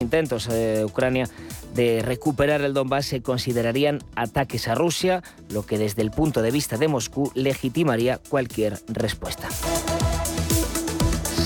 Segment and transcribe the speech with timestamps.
[0.00, 1.28] intentos de Ucrania
[1.74, 6.52] de recuperar el Donbass se considerarían ataques a Rusia, lo que desde el punto de
[6.52, 9.48] vista de Moscú legitimaría cualquier respuesta.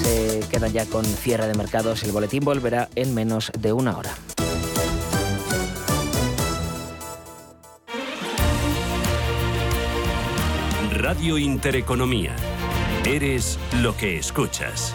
[0.03, 2.03] Se quedan ya con cierre de mercados.
[2.03, 4.15] El boletín volverá en menos de una hora.
[10.91, 12.37] Radio Intereconomía.
[13.07, 14.95] Eres lo que escuchas.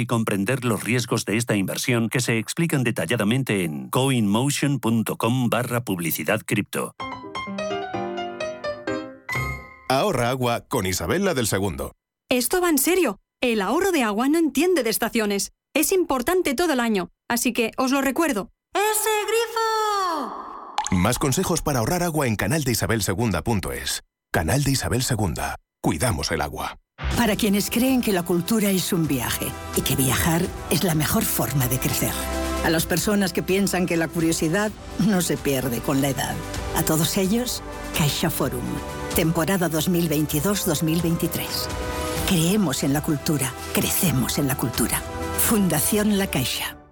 [0.05, 6.95] comprender los riesgos de esta inversión que se explican detalladamente en coinmotion.com barra publicidad cripto.
[9.89, 11.93] Ahorra agua con Isabel del Segundo.
[12.29, 13.19] Esto va en serio.
[13.41, 15.51] El ahorro de agua no entiende de estaciones.
[15.73, 18.49] Es importante todo el año, así que os lo recuerdo.
[18.73, 20.75] ¡Ese grifo!
[20.91, 24.03] Más consejos para ahorrar agua en canaldeisabelsegunda.es.
[24.31, 25.57] Canal de Isabel Segunda.
[25.81, 26.77] Cuidamos el agua.
[27.17, 31.23] Para quienes creen que la cultura es un viaje y que viajar es la mejor
[31.23, 32.13] forma de crecer.
[32.63, 36.35] A las personas que piensan que la curiosidad no se pierde con la edad.
[36.75, 37.63] A todos ellos,
[37.97, 38.63] Caixa Forum.
[39.15, 41.41] Temporada 2022-2023.
[42.27, 45.01] Creemos en la cultura, crecemos en la cultura.
[45.47, 46.80] Fundación La Caixa.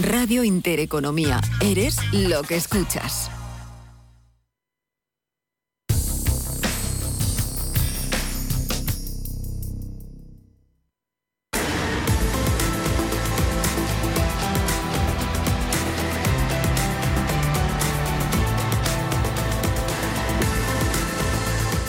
[0.00, 1.40] Radio Intereconomía.
[1.60, 3.30] Eres lo que escuchas.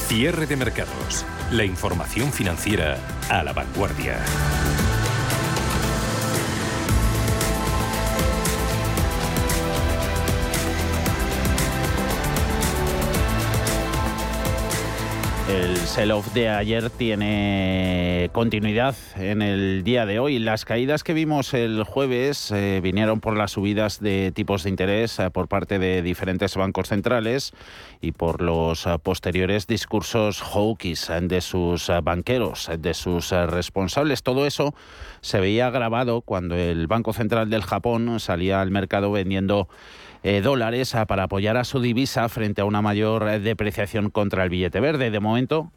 [0.07, 1.25] Cierre de mercados.
[1.51, 2.97] La información financiera
[3.29, 4.23] a la vanguardia.
[15.63, 20.37] El sell-off de ayer tiene continuidad en el día de hoy.
[20.37, 25.19] Las caídas que vimos el jueves eh, vinieron por las subidas de tipos de interés
[25.19, 27.53] eh, por parte de diferentes bancos centrales
[28.01, 34.21] y por los eh, posteriores discursos hawkish de sus banqueros, de sus responsables.
[34.21, 34.75] Todo eso
[35.21, 39.69] se veía grabado cuando el Banco Central del Japón salía al mercado vendiendo
[40.23, 44.49] eh, dólares para apoyar a su divisa frente a una mayor eh, depreciación contra el
[44.49, 45.11] billete verde.
[45.11, 45.71] De momento,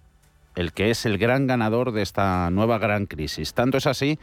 [0.54, 3.54] el que es el gran ganador de esta nueva gran crisis.
[3.54, 4.18] Tanto es así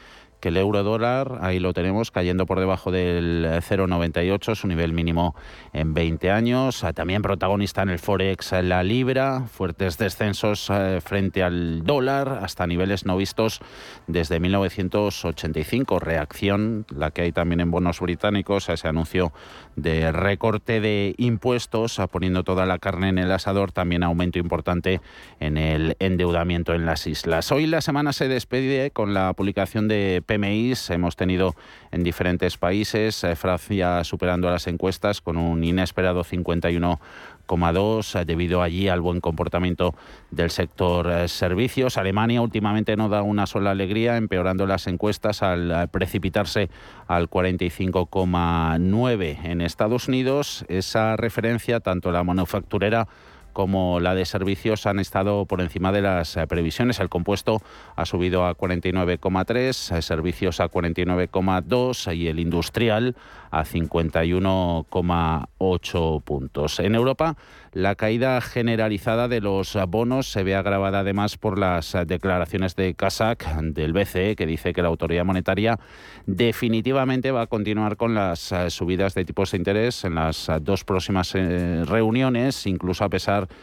[0.50, 5.36] el euro dólar, ahí lo tenemos, cayendo por debajo del 0,98, su nivel mínimo
[5.74, 6.84] en 20 años.
[6.84, 12.68] Ah, también protagonista en el Forex la libra, fuertes descensos eh, frente al dólar, hasta
[12.68, 13.60] niveles no vistos
[14.08, 16.00] desde 1985.
[16.00, 19.34] Reacción, la que hay también en bonos británicos, a ese anuncio
[19.76, 25.02] de recorte de impuestos, ah, poniendo toda la carne en el asador, también aumento importante
[25.40, 27.52] en el endeudamiento en las islas.
[27.52, 31.56] Hoy la semana se despide con la publicación de PMIs hemos tenido
[31.92, 38.90] en diferentes países, eh, Francia superando las encuestas con un inesperado 51,2 eh, debido allí
[38.90, 39.94] al buen comportamiento
[40.32, 41.98] del sector eh, servicios.
[41.98, 46.70] Alemania últimamente no da una sola alegría, empeorando las encuestas al precipitarse
[47.08, 50.66] al 45,9 en Estados Unidos.
[50.68, 53.08] Esa referencia, tanto la manufacturera
[53.54, 57.00] como la de servicios han estado por encima de las eh, previsiones.
[57.00, 57.62] El compuesto
[57.96, 63.16] ha subido a 49,3, servicios a 49,2 y el industrial
[63.54, 66.80] a 51,8 puntos.
[66.80, 67.38] En Europa,
[67.72, 73.46] la caída generalizada de los bonos se ve agravada además por las declaraciones de Kazak
[73.62, 75.80] del BCE, que dice que la autoridad monetaria
[76.26, 81.36] definitivamente va a continuar con las subidas de tipos de interés en las dos próximas
[81.36, 83.54] eh, reuniones, incluso a pesar de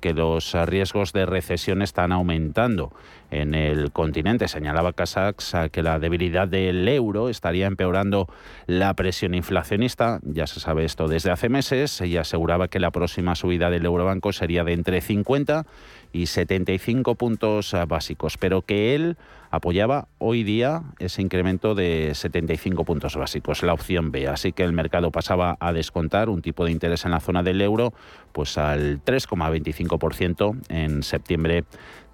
[0.00, 2.92] que los riesgos de recesión están aumentando
[3.30, 4.48] en el continente.
[4.48, 8.28] Señalaba Casax que la debilidad del euro estaría empeorando
[8.66, 10.20] la presión inflacionista.
[10.22, 14.32] Ya se sabe esto desde hace meses y aseguraba que la próxima subida del Eurobanco
[14.32, 15.66] sería de entre 50
[16.14, 19.16] y 75 puntos básicos, pero que él
[19.50, 24.28] apoyaba hoy día ese incremento de 75 puntos básicos, la opción B.
[24.28, 27.60] Así que el mercado pasaba a descontar un tipo de interés en la zona del
[27.60, 27.92] euro
[28.32, 31.64] pues al 3,25% en septiembre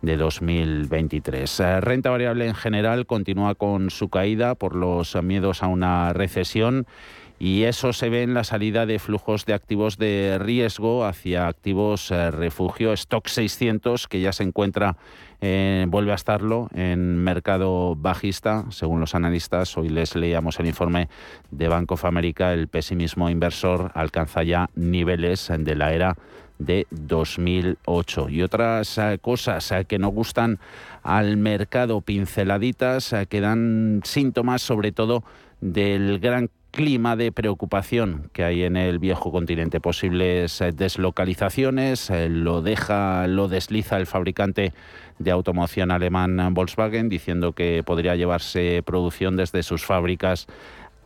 [0.00, 1.60] de 2023.
[1.60, 6.86] Eh, renta variable en general continúa con su caída por los miedos a una recesión
[7.40, 12.10] y eso se ve en la salida de flujos de activos de riesgo hacia activos
[12.10, 14.98] eh, refugio, stock 600 que ya se encuentra
[15.40, 19.74] eh, vuelve a estarlo en mercado bajista, según los analistas.
[19.78, 21.08] Hoy les leíamos el informe
[21.50, 26.18] de Bank of America, el pesimismo inversor alcanza ya niveles de la era
[26.58, 28.28] de 2008.
[28.28, 30.58] Y otras eh, cosas que no gustan
[31.02, 35.24] al mercado, pinceladitas, que dan síntomas sobre todo
[35.62, 39.80] del gran clima de preocupación que hay en el viejo continente.
[39.80, 44.72] Posibles eh, deslocalizaciones, eh, lo deja, lo desliza el fabricante
[45.18, 50.46] de automoción alemán Volkswagen, diciendo que podría llevarse producción desde sus fábricas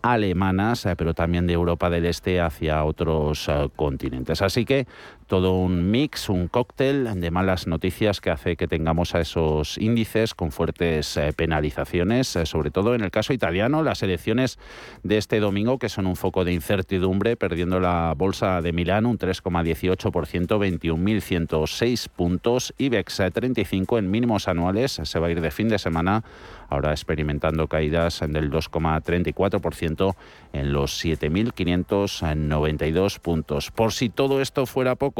[0.02, 4.42] alemanas, eh, pero también de Europa del Este hacia otros continentes.
[4.42, 4.86] Así que
[5.26, 10.34] todo un mix, un cóctel de malas noticias que hace que tengamos a esos índices
[10.34, 14.58] con fuertes eh, penalizaciones, eh, sobre todo en el caso italiano, las elecciones
[15.02, 19.18] de este domingo que son un foco de incertidumbre, perdiendo la bolsa de Milán un
[19.18, 25.78] 3,18%, 21.106 puntos, IBEX 35 en mínimos anuales, se va a ir de fin de
[25.78, 26.24] semana,
[26.68, 30.14] ahora experimentando caídas del 2,34%
[30.52, 33.70] en los 7.592 puntos.
[33.70, 35.13] Por si todo esto fuera poco,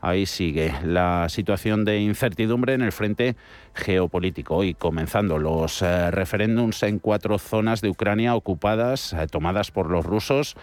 [0.00, 3.36] ahí sigue la situación de incertidumbre en el frente
[3.74, 4.64] geopolítico.
[4.64, 10.04] Y comenzando los eh, referéndums en cuatro zonas de Ucrania ocupadas, eh, tomadas por los
[10.04, 10.56] rusos.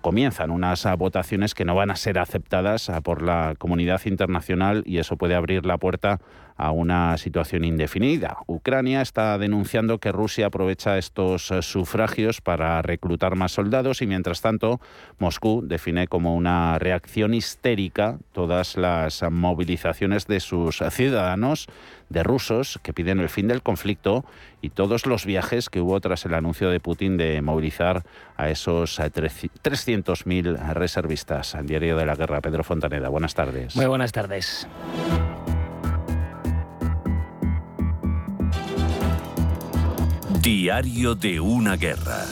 [0.00, 4.98] Comienzan unas eh, votaciones que no van a ser aceptadas por la comunidad internacional y
[4.98, 6.20] eso puede abrir la puerta
[6.56, 8.38] a una situación indefinida.
[8.46, 14.40] Ucrania está denunciando que Rusia aprovecha estos eh, sufragios para reclutar más soldados y mientras
[14.40, 14.80] tanto
[15.18, 21.66] Moscú define como una reacción histérica todas las movilizaciones de sus ciudadanos,
[22.08, 24.24] de rusos que piden el fin del conflicto
[24.60, 28.04] y todos los viajes que hubo tras el anuncio de Putin de movilizar
[28.36, 31.54] a esos 300.000 eh, reservistas.
[31.54, 33.08] al Diario de la Guerra, Pedro Fontaneda.
[33.08, 33.76] Buenas tardes.
[33.76, 34.68] Muy buenas tardes.
[40.44, 42.26] Diario de una guerra.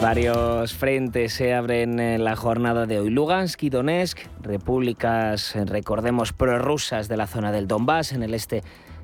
[0.00, 3.10] Varios frentes se abren en la jornada de hoy.
[3.10, 8.62] Lugansk y Donetsk, repúblicas, recordemos, prorrusas de la zona del Donbass, en el este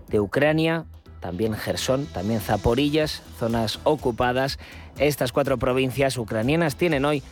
[0.09, 0.85] de Ucrania,
[1.21, 4.59] también Gerson, también Zaporillas, zonas ocupadas.
[4.99, 7.23] Estas cuatro provincias ucranianas tienen hoy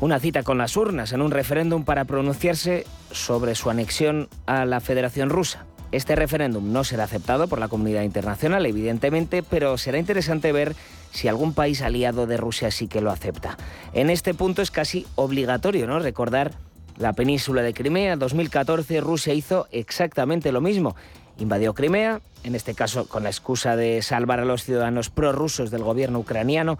[0.00, 4.80] una cita con las urnas en un referéndum para pronunciarse sobre su anexión a la
[4.80, 5.66] Federación Rusa.
[5.92, 10.74] Este referéndum no será aceptado por la comunidad internacional, evidentemente, pero será interesante ver
[11.16, 13.56] si algún país aliado de Rusia sí que lo acepta.
[13.94, 15.98] En este punto es casi obligatorio ¿no?
[15.98, 16.52] recordar
[16.98, 18.12] la península de Crimea.
[18.12, 20.94] En 2014 Rusia hizo exactamente lo mismo.
[21.38, 25.82] Invadió Crimea, en este caso con la excusa de salvar a los ciudadanos prorrusos del
[25.82, 26.78] gobierno ucraniano,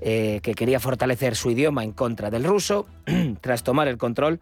[0.00, 2.86] eh, que quería fortalecer su idioma en contra del ruso.
[3.42, 4.40] Tras tomar el control,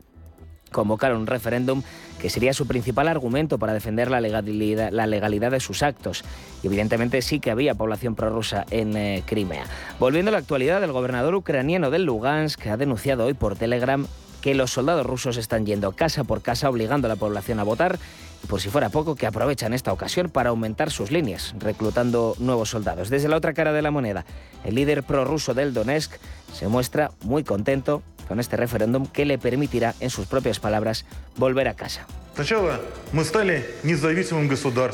[0.73, 1.83] convocaron un referéndum
[2.21, 6.25] que sería su principal argumento para defender la legalidad, de sus actos.
[6.63, 9.65] Y evidentemente sí que había población prorrusa en eh, Crimea.
[9.99, 14.07] Volviendo a la actualidad, el gobernador ucraniano del Lugansk ha denunciado hoy por Telegram
[14.43, 17.99] que los soldados rusos están yendo casa por casa obligando a la población a votar
[18.43, 22.71] y por si fuera poco que aprovechan esta ocasión para aumentar sus líneas, reclutando nuevos
[22.71, 23.09] soldados.
[23.09, 24.27] Desde la otra cara de la moneda,
[24.65, 26.13] el líder prorruso del Donetsk
[26.53, 28.03] se muestra muy contento
[28.33, 31.05] con este referéndum que le permitirá, en sus propias palabras,
[31.37, 32.07] volver a casa.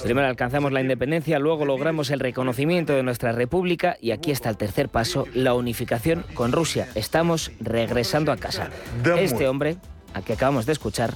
[0.03, 4.57] Primero alcanzamos la independencia, luego logramos el reconocimiento de nuestra república y aquí está el
[4.57, 6.89] tercer paso, la unificación con Rusia.
[6.97, 8.71] Estamos regresando a casa.
[9.17, 9.77] Este hombre,
[10.15, 11.15] al que acabamos de escuchar,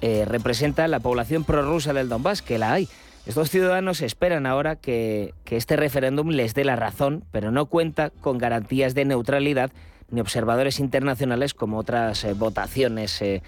[0.00, 2.88] eh, representa la población prorrusa del Donbass, que la hay.
[3.26, 8.38] Estos ciudadanos esperan ahora que, este referéndum les dé la razón, pero no cuenta con
[8.38, 9.72] garantías de neutralidad
[10.10, 13.42] ni observadores internacionales como otras eh, votaciones eh,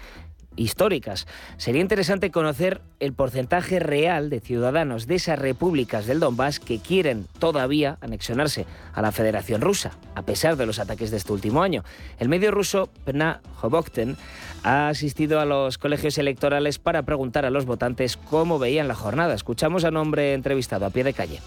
[0.57, 1.27] históricas.
[1.57, 7.27] Sería interesante conocer el porcentaje real de ciudadanos de esas repúblicas del Donbass que quieren
[7.39, 11.83] todavía anexionarse a la Federación Rusa, a pesar de los ataques de este último año.
[12.19, 14.17] El medio ruso Pna Hobokten
[14.63, 19.33] ha asistido a los colegios electorales para preguntar a los votantes cómo veían la jornada.
[19.33, 21.39] Escuchamos a un hombre entrevistado a pie de calle.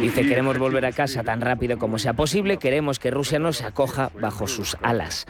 [0.00, 4.10] Dice, queremos volver a casa tan rápido como sea posible, queremos que Rusia nos acoja
[4.20, 5.26] bajo sus alas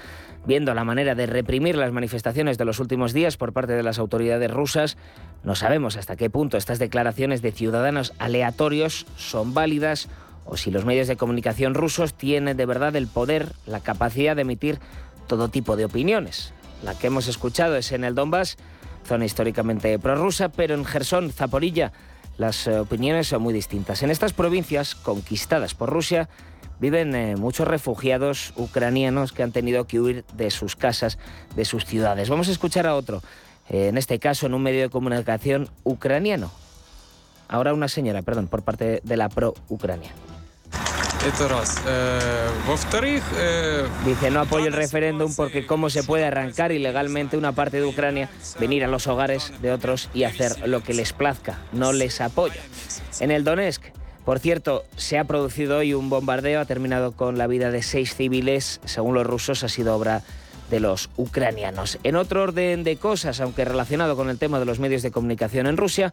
[0.46, 3.98] viendo la manera de reprimir las manifestaciones de los últimos días por parte de las
[3.98, 4.96] autoridades rusas,
[5.44, 10.08] no sabemos hasta qué punto estas declaraciones de ciudadanos aleatorios son válidas
[10.44, 14.42] o si los medios de comunicación rusos tienen de verdad el poder, la capacidad de
[14.42, 14.78] emitir
[15.26, 16.52] todo tipo de opiniones.
[16.82, 18.56] La que hemos escuchado es en el Donbass,
[19.06, 21.92] zona históricamente prorrusa, pero en Gerson, Zaporilla,
[22.40, 24.02] las eh, opiniones son muy distintas.
[24.02, 26.30] En estas provincias conquistadas por Rusia,
[26.80, 31.18] viven eh, muchos refugiados ucranianos que han tenido que huir de sus casas,
[31.54, 32.30] de sus ciudades.
[32.30, 33.22] Vamos a escuchar a otro,
[33.68, 36.50] eh, en este caso en un medio de comunicación ucraniano.
[37.46, 40.12] Ahora una señora, perdón, por parte de la pro-Ucrania.
[43.38, 47.86] Eh, Dice, no apoyo el referéndum porque cómo se puede arrancar ilegalmente una parte de
[47.86, 51.58] Ucrania, venir a los hogares de otros y hacer lo que les plazca.
[51.72, 52.60] No les apoyo.
[53.20, 53.82] En el Donetsk,
[54.24, 58.14] por cierto, se ha producido hoy un bombardeo, ha terminado con la vida de seis
[58.14, 60.22] civiles, según los rusos ha sido obra
[60.70, 61.98] de los ucranianos.
[62.02, 65.66] En otro orden de cosas, aunque relacionado con el tema de los medios de comunicación
[65.66, 66.12] en Rusia,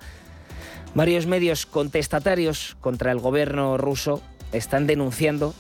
[0.96, 5.54] varios medios contestatarios contra el gobierno ruso están denunciando,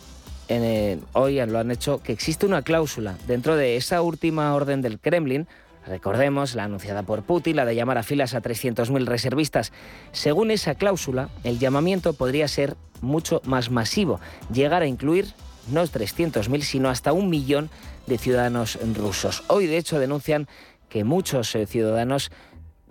[0.47, 4.99] en, hoy lo han hecho, que existe una cláusula dentro de esa última orden del
[4.99, 5.47] Kremlin
[5.87, 9.71] Recordemos la anunciada por Putin, la de llamar a filas a 300.000 reservistas.
[10.11, 14.19] Según esa cláusula, el llamamiento podría ser mucho más masivo,
[14.51, 15.33] llegar a incluir
[15.71, 17.69] no 300.000, sino hasta un millón
[18.05, 19.43] de ciudadanos rusos.
[19.47, 20.47] Hoy, de hecho, denuncian
[20.89, 22.31] que muchos eh, ciudadanos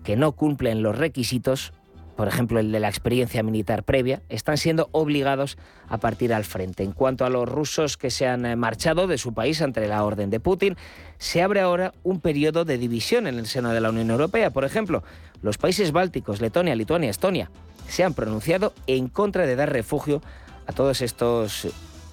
[0.02, 1.72] que no cumplen los requisitos
[2.16, 5.58] por ejemplo el de la experiencia militar previa, están siendo obligados
[5.88, 6.82] a partir al frente.
[6.82, 10.02] En cuanto a los rusos que se han eh, marchado de su país ante la
[10.02, 10.76] orden de Putin,
[11.18, 14.50] se abre ahora un periodo de división en el seno de la Unión Europea.
[14.50, 15.04] Por ejemplo,
[15.42, 17.50] los países bálticos, Letonia, Lituania, Estonia,
[17.86, 20.22] se han pronunciado en contra de dar refugio
[20.66, 21.68] a todos estos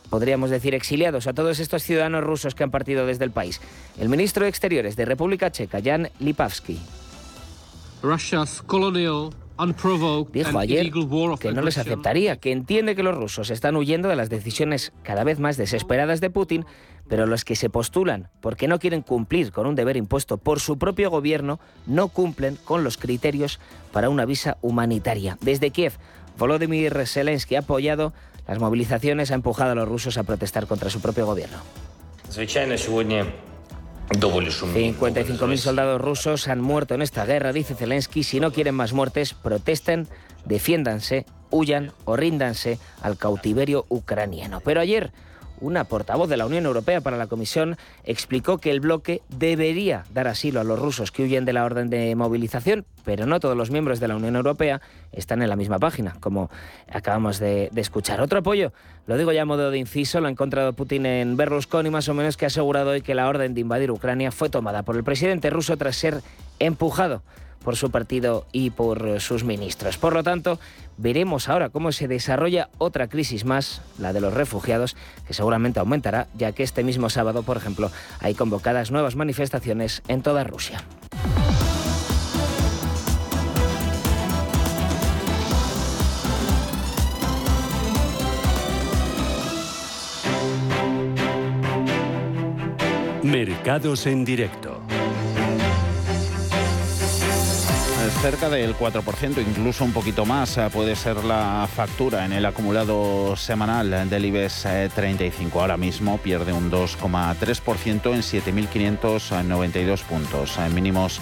[0.10, 3.60] podríamos decir exiliados, a todos estos ciudadanos rusos que han partido desde el país.
[3.98, 6.80] El ministro de Exteriores de República Checa, Jan Lipavsky.
[8.04, 9.32] Russia's colonial
[10.32, 10.92] Dijo ayer
[11.40, 15.24] que no les aceptaría, que entiende que los rusos están huyendo de las decisiones cada
[15.24, 16.66] vez más desesperadas de Putin,
[17.08, 20.78] pero los que se postulan porque no quieren cumplir con un deber impuesto por su
[20.78, 23.60] propio gobierno no cumplen con los criterios
[23.92, 25.38] para una visa humanitaria.
[25.42, 25.94] Desde Kiev,
[26.38, 28.14] Volodymyr Zelensky ha apoyado
[28.48, 31.58] las movilizaciones, ha empujado a los rusos a protestar contra su propio gobierno.
[34.10, 38.24] 55.000 soldados rusos han muerto en esta guerra, dice Zelensky.
[38.24, 40.08] Si no quieren más muertes, protesten,
[40.46, 44.60] defiéndanse, huyan o ríndanse al cautiverio ucraniano.
[44.62, 45.12] Pero ayer
[45.64, 50.28] una portavoz de la Unión Europea para la Comisión explicó que el bloque debería dar
[50.28, 53.72] asilo a los rusos que huyen de la orden de movilización, pero no todos los
[53.72, 54.82] miembros de la Unión Europea
[55.14, 56.52] están en la misma página, como
[56.92, 58.22] acabamos de, escuchar.
[58.22, 58.74] Otro apoyo,
[59.08, 62.14] lo digo ya a modo de inciso, lo ha encontrado Putin en Berlusconi, más o
[62.14, 65.04] menos que ha asegurado hoy que la orden de invadir Ucrania fue tomada por el
[65.04, 66.22] presidente ruso tras ser
[66.60, 67.24] empujado
[67.64, 69.98] por su partido y por sus ministros.
[69.98, 70.60] Por lo tanto,
[70.98, 74.96] veremos ahora cómo se desarrolla otra crisis más, la de los refugiados,
[75.28, 80.22] que seguramente aumentará, ya que este mismo sábado, por ejemplo, hay convocadas nuevas manifestaciones en
[80.22, 80.84] toda Rusia.
[93.24, 94.73] Mercados en directo.
[98.24, 103.36] Cerca del 4%, incluso un poquito más, eh, puede ser la factura en el acumulado
[103.36, 104.66] semanal del IBEX
[104.96, 105.58] 35.
[105.58, 111.20] Eh, Ahora mismo pierde un 2,3% en 7.592 puntos, en eh, mínimos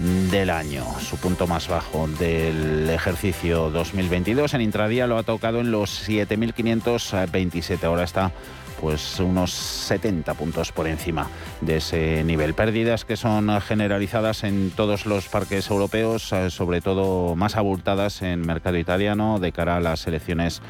[0.00, 4.54] del año, su punto más bajo del ejercicio 2022.
[4.54, 8.32] En intradía lo ha tocado en los 7.527, ahora está
[8.82, 11.28] pues unos 70 puntos por encima
[11.60, 12.52] de ese nivel.
[12.52, 18.40] Pérdidas que son generalizadas en todos los parques europeos, eh, sobre todo más abultadas en
[18.40, 20.62] mercado italiano de cara a las elecciones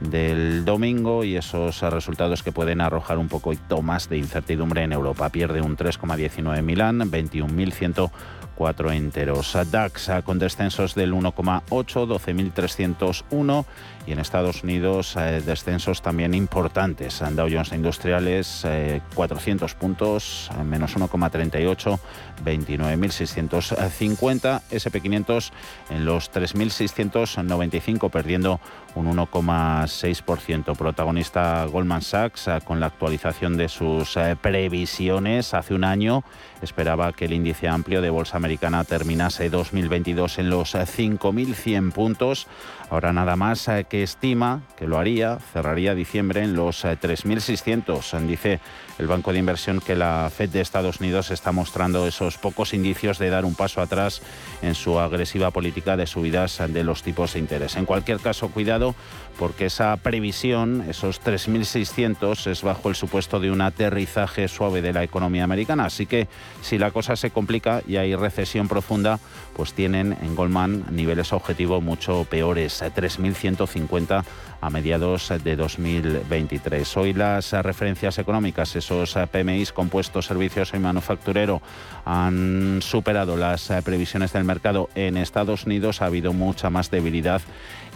[0.00, 5.30] del domingo y esos resultados que pueden arrojar un poquito más de incertidumbre en Europa.
[5.30, 8.10] Pierde un 3,19 Milán, 21.100
[8.54, 9.56] cuatro enteros.
[9.70, 13.64] DAX con descensos del 1,8, 12.301
[14.06, 17.22] y en Estados Unidos eh, descensos también importantes.
[17.32, 18.66] Dow Jones Industriales
[19.14, 21.98] 400 eh, puntos, menos 1,38,
[22.44, 24.60] 29.650.
[24.70, 25.50] SP500
[25.90, 28.60] en los 3.695 perdiendo
[28.94, 30.76] un 1,6%.
[30.76, 36.24] Protagonista Goldman Sachs eh, con la actualización de sus previsiones hace un año
[36.64, 42.48] esperaba que el índice amplio de bolsa americana terminase 2022 en los 5.100 puntos.
[42.90, 48.18] Ahora nada más eh, que estima que lo haría, cerraría diciembre en los 3.600.
[48.18, 48.60] Eh, Dice
[48.98, 53.18] el Banco de Inversión que la Fed de Estados Unidos está mostrando esos pocos indicios
[53.18, 54.20] de dar un paso atrás
[54.62, 57.76] en su agresiva política de subidas de los tipos de interés.
[57.76, 58.96] En cualquier caso, cuidado
[59.38, 65.04] porque esa previsión, esos 3.600, es bajo el supuesto de un aterrizaje suave de la
[65.04, 65.86] economía americana.
[65.86, 66.28] Así que
[66.62, 69.18] si la cosa se complica y hay recesión profunda,
[69.56, 74.24] pues tienen en Goldman niveles objetivo mucho peores, 3.150 50
[74.64, 76.96] a mediados de 2023.
[76.96, 81.60] Hoy las referencias económicas, esos PMIs compuestos, servicios y manufacturero,
[82.06, 84.88] han superado las previsiones del mercado.
[84.94, 87.42] En Estados Unidos ha habido mucha más debilidad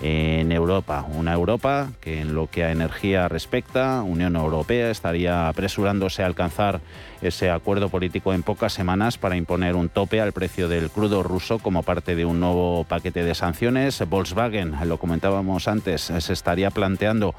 [0.03, 1.07] en Europa.
[1.09, 6.81] Una Europa que en lo que a energía respecta, Unión Europea estaría apresurándose a alcanzar
[7.21, 11.59] ese acuerdo político en pocas semanas para imponer un tope al precio del crudo ruso
[11.59, 14.01] como parte de un nuevo paquete de sanciones.
[14.09, 17.35] Volkswagen, lo comentábamos antes, se estaría planteando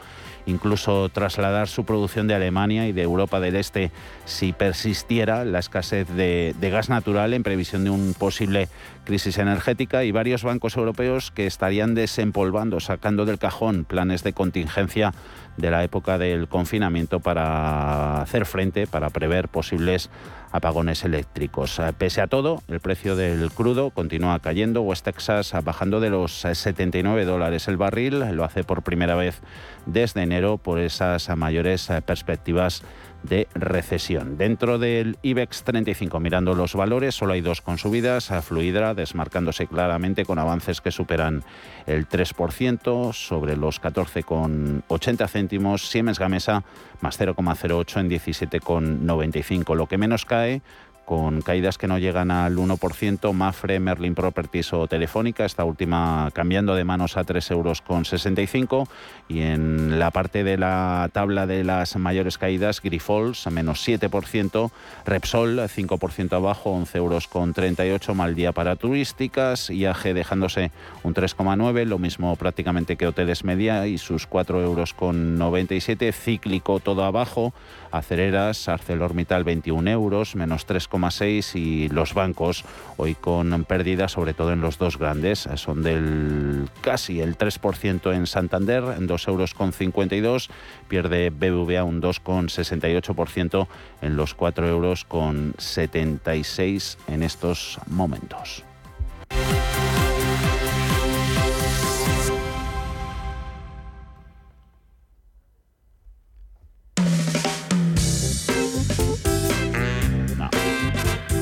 [0.49, 3.91] incluso trasladar su producción de Alemania y de Europa del Este
[4.25, 8.67] si persistiera la escasez de, gas natural en previsión de un posible
[9.05, 10.03] crisis energética.
[10.03, 15.13] Y varios bancos europeos que estarían desempolvando, sacando del cajón planes de contingencia
[15.57, 20.09] de la época del confinamiento para hacer frente, para prever posibles
[20.51, 21.79] apagones eléctricos.
[21.79, 24.81] Eh, pese a todo, el precio del crudo continúa cayendo.
[24.81, 28.19] West Texas bajando de los 79 dólares el barril.
[28.35, 29.41] Lo hace por primera vez
[29.85, 32.83] desde enero por esas mayores eh, perspectivas
[33.23, 34.37] de recesión.
[34.37, 39.67] Dentro del IBEX 35, mirando los valores, solo hay dos con subidas, a Fluidra desmarcándose
[39.67, 41.43] claramente con avances que superan
[41.85, 46.63] el 3% sobre los 14,80 céntimos, Siemens Gamesa
[47.01, 49.75] más 0,08 en 17,95.
[49.75, 50.61] Lo que menos cae
[51.09, 56.75] con caídas que no llegan al 1%, Mafre, Merlin Properties o Telefónica, esta última cambiando
[56.75, 58.89] de manos a 3,65 euros
[59.27, 64.69] y en la parte de la tabla de las mayores caídas, Grifols menos 7%,
[65.07, 70.69] Repsol 5% abajo, 11 euros con 38, mal día para turísticas, IAG dejándose
[71.01, 76.79] un 3,9, lo mismo prácticamente que Hoteles Media y sus 4 euros con 97, cíclico
[76.79, 77.51] todo abajo,
[77.91, 80.67] Acereras, ArcelorMittal 21 euros, menos
[80.99, 82.63] 3,6 y los bancos
[82.97, 88.27] hoy con pérdidas, sobre todo en los dos grandes, son del casi el 3% en
[88.27, 90.49] Santander, en 2 euros con 52,
[90.87, 93.67] pierde BBVA un 2,68%
[94.01, 98.63] en los 4 euros con 76 en estos momentos.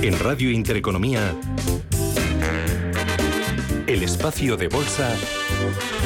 [0.08, 1.36] En Radio Intereconomía,
[3.88, 5.14] el espacio de bolsa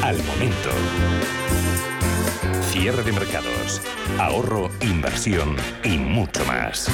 [0.01, 0.71] al momento.
[2.71, 3.79] Cierre de mercados,
[4.17, 6.89] ahorro, inversión y mucho más.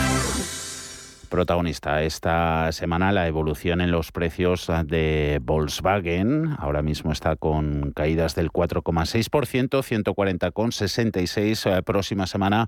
[1.30, 6.58] Protagonista esta semana la evolución en los precios de Volkswagen.
[6.58, 11.84] Ahora mismo está con caídas del 4,6%, 140,66.
[11.84, 12.67] Próxima semana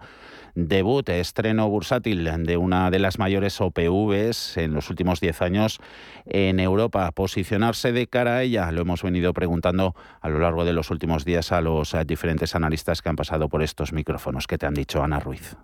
[0.55, 5.79] debut, estreno bursátil de una de las mayores OPVs en los últimos 10 años
[6.25, 7.11] en Europa.
[7.11, 11.25] Posicionarse de cara a ella, lo hemos venido preguntando a lo largo de los últimos
[11.25, 14.47] días a los diferentes analistas que han pasado por estos micrófonos.
[14.47, 15.55] ¿Qué te han dicho, Ana Ruiz?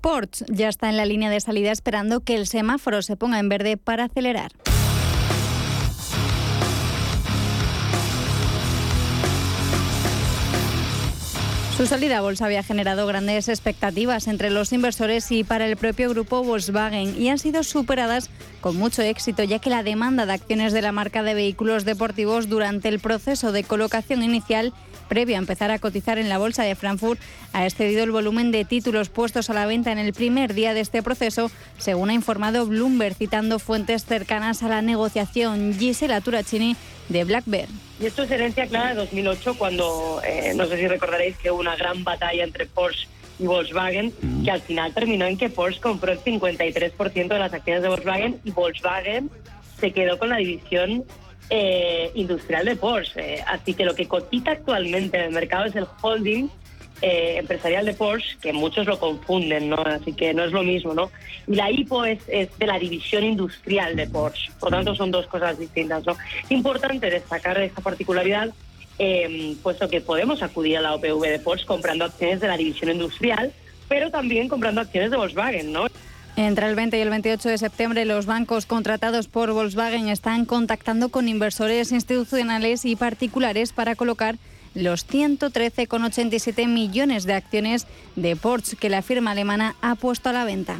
[0.00, 3.48] Porsche ya está en la línea de salida esperando que el semáforo se ponga en
[3.48, 4.52] verde para acelerar.
[11.78, 16.42] Su salida bolsa había generado grandes expectativas entre los inversores y para el propio grupo
[16.42, 20.82] Volkswagen y han sido superadas con mucho éxito, ya que la demanda de acciones de
[20.82, 24.72] la marca de vehículos deportivos durante el proceso de colocación inicial
[25.08, 27.20] previo a empezar a cotizar en la bolsa de Frankfurt,
[27.52, 30.80] ha excedido el volumen de títulos puestos a la venta en el primer día de
[30.80, 35.72] este proceso, según ha informado Bloomberg, citando fuentes cercanas a la negociación.
[35.78, 36.74] Gisela Turacini
[37.08, 37.68] de Black Bear.
[38.00, 41.60] Y esto es herencia clara de 2008, cuando eh, no sé si recordaréis que hubo
[41.60, 43.08] una gran batalla entre Porsche
[43.40, 44.12] y Volkswagen,
[44.44, 48.40] que al final terminó en que Porsche compró el 53% de las acciones de Volkswagen
[48.44, 49.30] y Volkswagen
[49.80, 51.04] se quedó con la división
[51.50, 53.34] eh, industrial de Porsche.
[53.34, 56.48] Eh, así que lo que cotiza actualmente en el mercado es el holding
[57.02, 59.76] eh, empresarial de Porsche, que muchos lo confunden, ¿no?
[59.76, 61.10] Así que no es lo mismo, ¿no?
[61.46, 64.50] Y la IPO es, de la división industrial de Porsche.
[64.58, 66.16] Por tanto, son dos cosas distintas, ¿no?
[66.50, 68.50] Importante destacar esta particularidad,
[69.62, 73.52] puesto que podemos acudir a la OPV de Porsche comprando acciones de la división industrial,
[73.88, 75.86] pero también comprando acciones de Volkswagen, ¿no?
[76.38, 81.08] Entre el 20 y el 28 de septiembre, los bancos contratados por Volkswagen están contactando
[81.08, 84.36] con inversores institucionales y particulares para colocar
[84.78, 87.86] los 113,87 millones de acciones
[88.16, 90.78] de Porsche que la firma alemana ha puesto a la venta.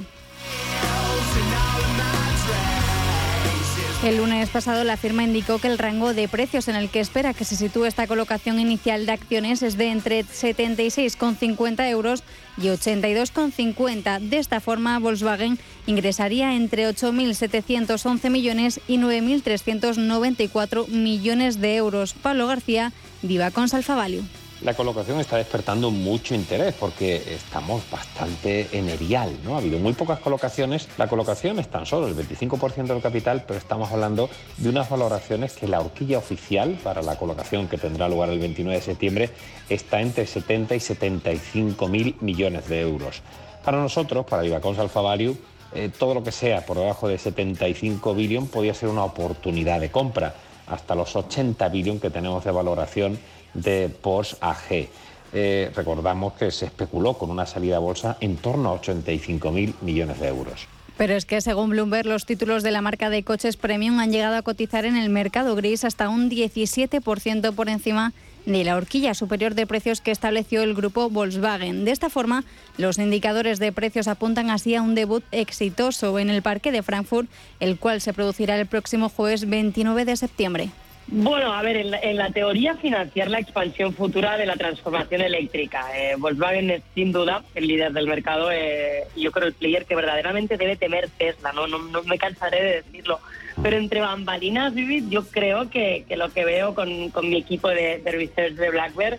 [4.05, 7.35] El lunes pasado la firma indicó que el rango de precios en el que espera
[7.35, 12.23] que se sitúe esta colocación inicial de acciones es de entre 76,50 euros
[12.59, 14.21] y 82,50.
[14.21, 22.13] De esta forma, Volkswagen ingresaría entre 8.711 millones y 9.394 millones de euros.
[22.13, 24.23] Pablo García, Viva con Salfavalio
[24.63, 29.55] la colocación está despertando mucho interés porque estamos bastante en erial, ¿no?
[29.55, 30.89] Ha habido muy pocas colocaciones.
[30.99, 35.53] La colocación es tan solo el 25% del capital, pero estamos hablando de unas valoraciones
[35.53, 39.31] que la horquilla oficial para la colocación que tendrá lugar el 29 de septiembre
[39.69, 43.23] está entre 70 y 75 mil millones de euros.
[43.65, 45.37] Para nosotros, para Ibacons Alfa Value,
[45.73, 49.91] eh, todo lo que sea por debajo de 75 billion podría ser una oportunidad de
[49.91, 50.35] compra.
[50.67, 53.19] Hasta los 80 billion que tenemos de valoración
[53.55, 54.89] de Porsche AG.
[55.33, 60.21] Eh, recordamos que se especuló con una salida a bolsa en torno a 85.000 millones
[60.21, 60.67] de euros.
[60.97, 64.37] Pero es que según Bloomberg los títulos de la marca de coches premium han llegado
[64.37, 68.13] a cotizar en el mercado gris hasta un 17% por encima
[68.47, 71.85] de la horquilla superior de precios que estableció el grupo Volkswagen.
[71.85, 72.45] De esta forma,
[72.79, 77.29] los indicadores de precios apuntan así a un debut exitoso en el parque de Frankfurt,
[77.61, 80.71] el cual se producirá el próximo jueves 29 de septiembre.
[81.11, 85.87] Bueno, a ver, en la, teoría financiar la expansión futura de la transformación eléctrica.
[85.97, 89.97] Eh, Volkswagen es sin duda el líder del mercado eh, yo creo el player que
[89.97, 93.21] verdaderamente debe temer Tesla, no, no, me cansaré de decirlo.
[93.63, 98.13] Pero entre bambalinas, Vivid, yo creo que, lo que veo con, mi equipo de, de
[98.13, 99.17] research de BlackBerry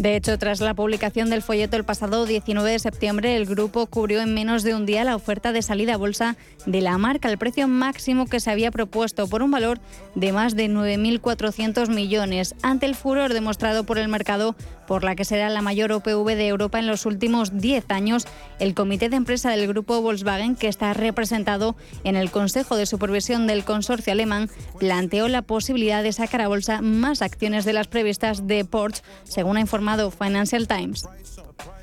[0.00, 4.22] De hecho, tras la publicación del folleto el pasado 19 de septiembre, el grupo cubrió
[4.22, 7.36] en menos de un día la oferta de salida a bolsa de la marca, el
[7.36, 9.78] precio máximo que se había propuesto por un valor
[10.14, 15.26] de más de 9.400 millones, ante el furor demostrado por el mercado por la que
[15.26, 18.26] será la mayor OPV de Europa en los últimos 10 años,
[18.58, 23.46] el comité de empresa del grupo Volkswagen, que está representado en el Consejo de Supervisión
[23.46, 28.48] del consorcio alemán, planteó la posibilidad de sacar a bolsa más acciones de las previstas
[28.48, 31.08] de Porsche, según ha informado Financial Times.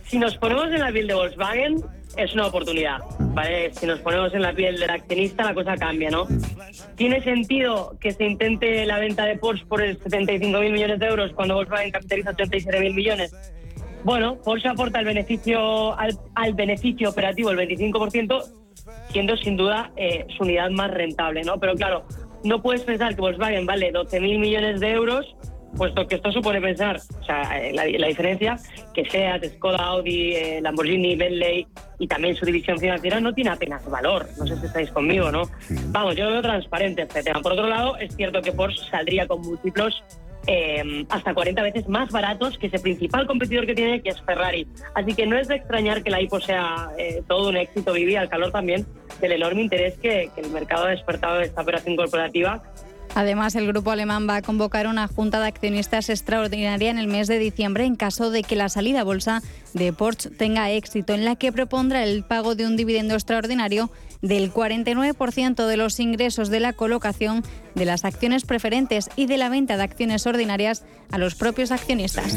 [0.05, 1.83] Si nos ponemos en la piel de Volkswagen,
[2.15, 3.73] es una oportunidad, ¿vale?
[3.73, 6.27] Si nos ponemos en la piel del accionista, la cosa cambia, ¿no?
[6.95, 11.55] ¿Tiene sentido que se intente la venta de Porsche por 75.000 millones de euros cuando
[11.55, 13.35] Volkswagen capitaliza 87.000 millones?
[14.03, 18.43] Bueno, Porsche aporta el beneficio al, beneficio operativo el 25%,
[19.11, 21.59] siendo sin duda eh, su unidad más rentable, ¿no?
[21.59, 22.05] Pero claro,
[22.43, 25.35] no puedes pensar que Volkswagen vale 12.000 millones de euros
[25.77, 28.57] puesto que esto supone pensar, o sea, eh, la, diferencia,
[28.93, 31.67] que SEAT, Skoda, Audi, eh, Lamborghini, Bentley
[31.99, 34.27] y también su división financiera no tiene apenas valor.
[34.37, 35.43] No sé si estáis conmigo, ¿no?
[35.87, 37.41] Vamos, yo lo veo transparente este tema.
[37.41, 40.03] Por otro lado, es cierto que Porsche saldría con múltiplos
[40.47, 44.65] eh, hasta 40 veces más baratos que ese principal competidor que tiene, que es Ferrari.
[44.95, 48.21] Así que no es de extrañar que la IPO sea eh, todo un éxito, vivía
[48.21, 48.85] al calor también
[49.19, 52.63] del enorme interés que, que el mercado ha despertado de esta operación corporativa
[53.15, 57.27] Además, el grupo alemán va a convocar una junta de accionistas extraordinaria en el mes
[57.27, 59.41] de diciembre en caso de que la salida a bolsa
[59.73, 63.89] de Porsche tenga éxito, en la que propondrá el pago de un dividendo extraordinario
[64.21, 67.43] del 49% de los ingresos de la colocación
[67.75, 72.35] de las acciones preferentes y de la venta de acciones ordinarias a los propios accionistas.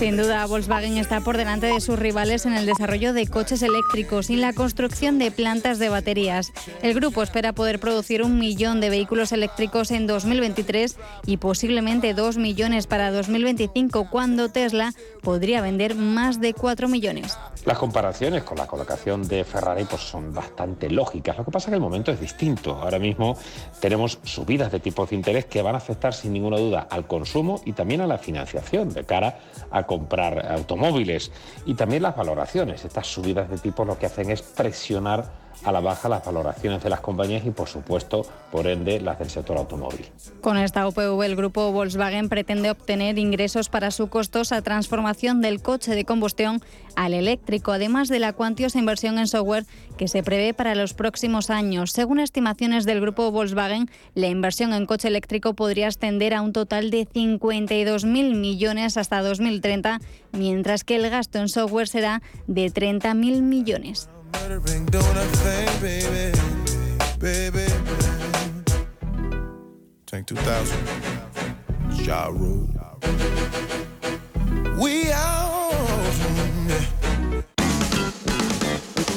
[0.00, 4.30] Sin duda, Volkswagen está por delante de sus rivales en el desarrollo de coches eléctricos
[4.30, 6.54] y la construcción de plantas de baterías.
[6.80, 12.38] El grupo espera poder producir un millón de vehículos eléctricos en 2023 y posiblemente dos
[12.38, 17.36] millones para 2025, cuando Tesla podría vender más de cuatro millones.
[17.66, 21.36] Las comparaciones con la colocación de Ferrari pues, son bastante lógicas.
[21.36, 22.76] Lo que pasa es que el momento es distinto.
[22.76, 23.36] Ahora mismo
[23.80, 27.60] tenemos subidas de tipos de interés que van a afectar sin ninguna duda al consumo
[27.66, 31.32] y también a la financiación de cara a comprar automóviles
[31.66, 32.84] y también las valoraciones.
[32.84, 35.24] Estas subidas de tipos lo que hacen es presionar
[35.64, 39.30] a la baja las valoraciones de las compañías y, por supuesto, por ende, las del
[39.30, 40.06] sector automóvil.
[40.40, 45.94] Con esta OPV, el grupo Volkswagen pretende obtener ingresos para su costosa transformación del coche
[45.94, 46.60] de combustión
[46.96, 51.50] al eléctrico, además de la cuantiosa inversión en software que se prevé para los próximos
[51.50, 51.92] años.
[51.92, 56.90] Según estimaciones del grupo Volkswagen, la inversión en coche eléctrico podría ascender a un total
[56.90, 60.00] de 52.000 millones hasta 2030,
[60.32, 64.08] mientras que el gasto en software será de 30.000 millones.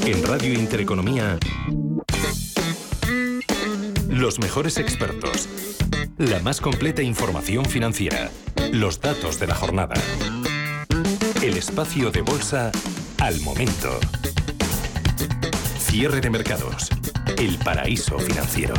[0.06, 1.40] En Radio Intereconomía,
[4.10, 5.48] los mejores expertos,
[6.18, 8.30] la más completa información financiera,
[8.72, 9.96] los datos de la jornada,
[11.42, 12.72] el espacio de bolsa
[13.20, 14.00] al momento.
[15.94, 16.90] Cierre de mercados.
[17.38, 18.74] El paraíso financiero.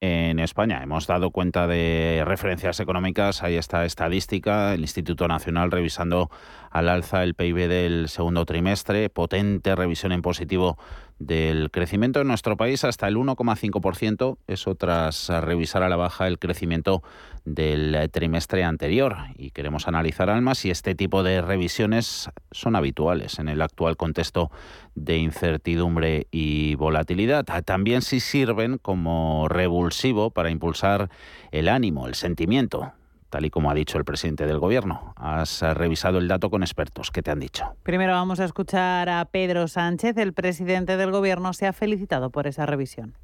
[0.00, 6.30] En España hemos dado cuenta de referencias económicas, ahí está estadística, el Instituto Nacional revisando
[6.72, 10.78] al alza el PIB del segundo trimestre, potente revisión en positivo
[11.18, 16.38] del crecimiento en nuestro país hasta el 1,5%, eso tras revisar a la baja el
[16.38, 17.02] crecimiento
[17.44, 19.16] del trimestre anterior.
[19.36, 24.50] Y queremos analizar, Alma, si este tipo de revisiones son habituales en el actual contexto
[24.94, 27.44] de incertidumbre y volatilidad.
[27.64, 31.10] También si sirven como revulsivo para impulsar
[31.50, 32.92] el ánimo, el sentimiento
[33.30, 35.14] tal y como ha dicho el presidente del Gobierno.
[35.16, 37.10] Has revisado el dato con expertos.
[37.10, 37.64] ¿Qué te han dicho?
[37.82, 40.16] Primero vamos a escuchar a Pedro Sánchez.
[40.16, 43.14] El presidente del Gobierno se ha felicitado por esa revisión.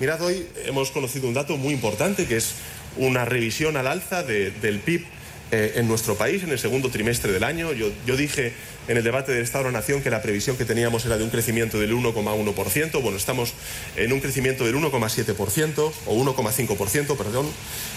[0.00, 2.56] Mirad, hoy hemos conocido un dato muy importante que es
[2.96, 5.06] una revisión al alza del PIB
[5.50, 7.72] eh, en nuestro país en el segundo trimestre del año.
[7.72, 8.52] Yo, yo dije
[8.88, 11.24] en el debate del Estado de la Nación que la previsión que teníamos era de
[11.24, 13.02] un crecimiento del 1,1%.
[13.02, 13.54] Bueno, estamos
[13.96, 17.46] en un crecimiento del 1,7% o 1,5%, perdón,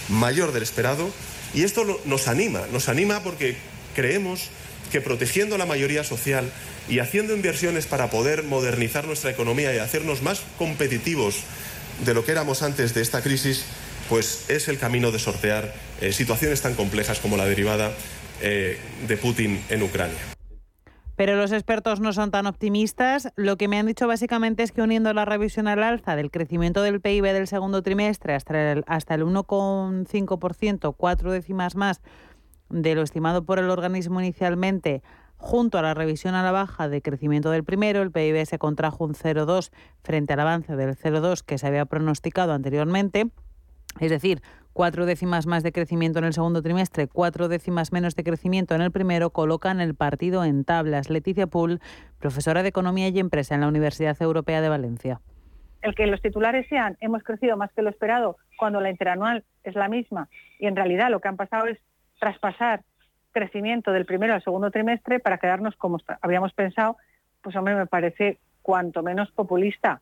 [0.08, 1.10] mayor del esperado.
[1.54, 3.56] Y esto nos anima, nos anima porque
[3.94, 4.50] creemos
[4.92, 6.50] que protegiendo la mayoría social
[6.88, 11.36] y haciendo inversiones para poder modernizar nuestra economía y hacernos más competitivos
[12.04, 13.64] de lo que éramos antes de esta crisis,
[14.08, 17.92] pues es el camino de sortear eh, situaciones tan complejas como la derivada
[18.40, 20.18] eh, de Putin en Ucrania.
[21.16, 23.32] Pero los expertos no son tan optimistas.
[23.34, 26.80] Lo que me han dicho básicamente es que uniendo la revisión al alza del crecimiento
[26.82, 32.00] del PIB del segundo trimestre hasta el, hasta el 1,5%, cuatro décimas más
[32.68, 35.02] de lo estimado por el organismo inicialmente,
[35.38, 39.04] junto a la revisión a la baja de crecimiento del primero, el PIB se contrajo
[39.04, 39.70] un 0,2
[40.02, 43.30] frente al avance del 0,2 que se había pronosticado anteriormente.
[44.00, 44.40] Es decir,
[44.72, 48.82] cuatro décimas más de crecimiento en el segundo trimestre, cuatro décimas menos de crecimiento en
[48.82, 51.10] el primero, colocan el partido en tablas.
[51.10, 51.80] Leticia Pool,
[52.18, 55.20] profesora de Economía y Empresa en la Universidad Europea de Valencia.
[55.82, 59.74] El que los titulares sean hemos crecido más que lo esperado cuando la interanual es
[59.74, 61.78] la misma y en realidad lo que han pasado es
[62.18, 62.82] traspasar
[63.32, 66.96] crecimiento del primero al segundo trimestre para quedarnos como habíamos pensado,
[67.42, 70.00] pues hombre, me parece cuanto menos populista.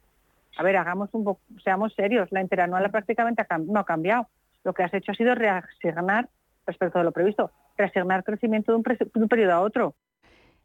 [0.56, 4.28] A ver, hagamos un poco, seamos serios, la interanual prácticamente no ha cambiado
[4.64, 6.28] lo que has hecho ha sido reasignar,
[6.66, 9.94] respecto a lo previsto, reasignar crecimiento de un, de un periodo a otro.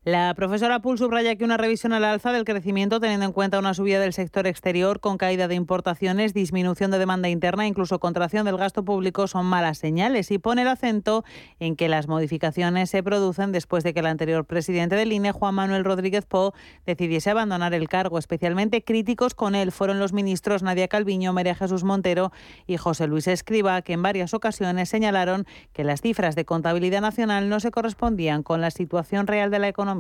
[0.04, 3.76] La profesora Pool subraya que una revisión al alza del crecimiento, teniendo en cuenta una
[3.76, 8.44] subida del sector exterior con caída de importaciones, disminución de demanda interna e incluso contracción
[8.44, 11.24] del gasto público, son malas señales y pone el acento
[11.60, 15.54] en que las modificaciones se producen después de que el anterior presidente del INE, Juan
[15.54, 16.56] Manuel Rodríguez Po,
[16.88, 18.18] decidiese abandonar el cargo.
[18.18, 22.32] Especialmente críticos con él fueron los ministros Nadia Calviño, María Jesús Montero
[22.66, 27.50] y José Luis Escriba, que en varias ocasiones señalaron que las cifras de contabilidad nacional
[27.50, 29.91] no se correspondían con la situación real de la economía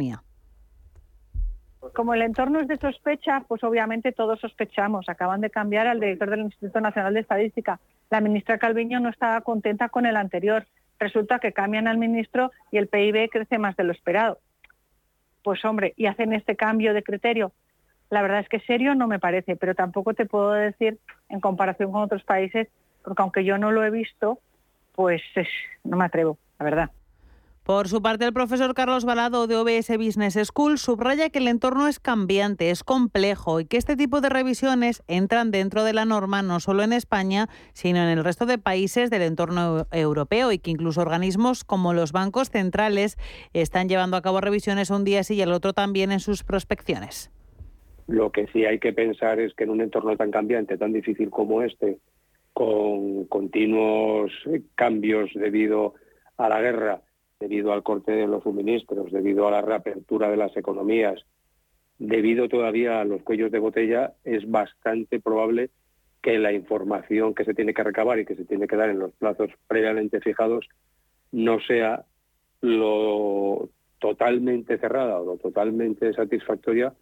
[1.93, 5.09] como el entorno es de sospecha, pues obviamente todos sospechamos.
[5.09, 7.79] Acaban de cambiar al director del Instituto Nacional de Estadística.
[8.09, 10.65] La ministra Calviño no estaba contenta con el anterior.
[10.99, 14.39] Resulta que cambian al ministro y el PIB crece más de lo esperado.
[15.43, 17.51] Pues hombre, y hacen este cambio de criterio.
[18.09, 20.99] La verdad es que serio no me parece, pero tampoco te puedo decir
[21.29, 22.67] en comparación con otros países,
[23.03, 24.39] porque aunque yo no lo he visto,
[24.93, 25.21] pues
[25.83, 26.91] no me atrevo, la verdad.
[27.63, 31.87] Por su parte, el profesor Carlos Balado de OBS Business School subraya que el entorno
[31.87, 36.41] es cambiante, es complejo y que este tipo de revisiones entran dentro de la norma
[36.41, 40.71] no solo en España, sino en el resto de países del entorno europeo y que
[40.71, 43.15] incluso organismos como los bancos centrales
[43.53, 47.29] están llevando a cabo revisiones un día sí y el otro también en sus prospecciones.
[48.07, 51.29] Lo que sí hay que pensar es que en un entorno tan cambiante, tan difícil
[51.29, 51.99] como este,
[52.53, 54.31] con continuos
[54.73, 55.93] cambios debido
[56.37, 57.01] a la guerra,
[57.41, 61.25] debido al corte de los suministros, debido a la reapertura de las economías,
[61.97, 65.71] debido todavía a los cuellos de botella, es bastante probable
[66.21, 68.99] que la información que se tiene que recabar y que se tiene que dar en
[68.99, 70.67] los plazos previamente fijados
[71.31, 72.05] no sea
[72.61, 76.93] lo totalmente cerrada o lo totalmente satisfactoria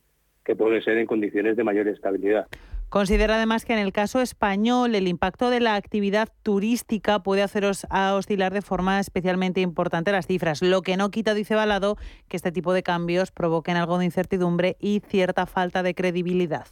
[0.50, 2.48] que puede ser en condiciones de mayor estabilidad.
[2.90, 7.86] Considera además que en el caso español el impacto de la actividad turística puede haceros
[7.92, 12.36] a oscilar de forma especialmente importante las cifras, lo que no quita, dice Balado, que
[12.36, 16.66] este tipo de cambios provoquen algo de incertidumbre y cierta falta de credibilidad.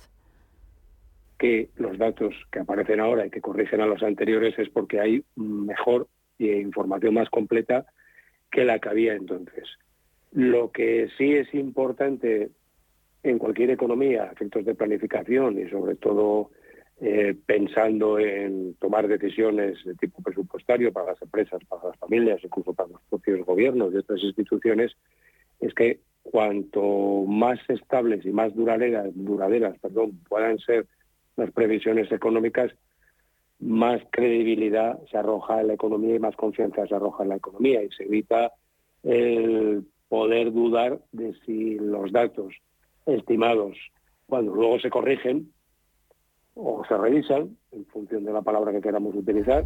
[1.38, 5.24] Que los datos que aparecen ahora y que corrigen a los anteriores es porque hay
[5.36, 6.08] mejor
[6.40, 7.86] e información más completa
[8.50, 9.70] que la que había entonces.
[10.32, 12.50] Lo que sí es importante
[13.30, 16.52] en cualquier economía, efectos de planificación y sobre todo
[17.00, 22.74] eh, pensando en tomar decisiones de tipo presupuestario para las empresas, para las familias, incluso
[22.74, 24.94] para los propios gobiernos y otras instituciones,
[25.60, 29.76] es que cuanto más estables y más duraderas,
[30.28, 30.88] puedan ser
[31.36, 32.74] las previsiones económicas,
[33.60, 37.84] más credibilidad se arroja en la economía y más confianza se arroja en la economía
[37.84, 38.52] y se evita
[39.04, 42.54] el poder dudar de si los datos
[43.08, 43.78] estimados
[44.28, 45.52] cuando luego se corrigen
[46.54, 49.66] o se revisan en función de la palabra que queramos utilizar,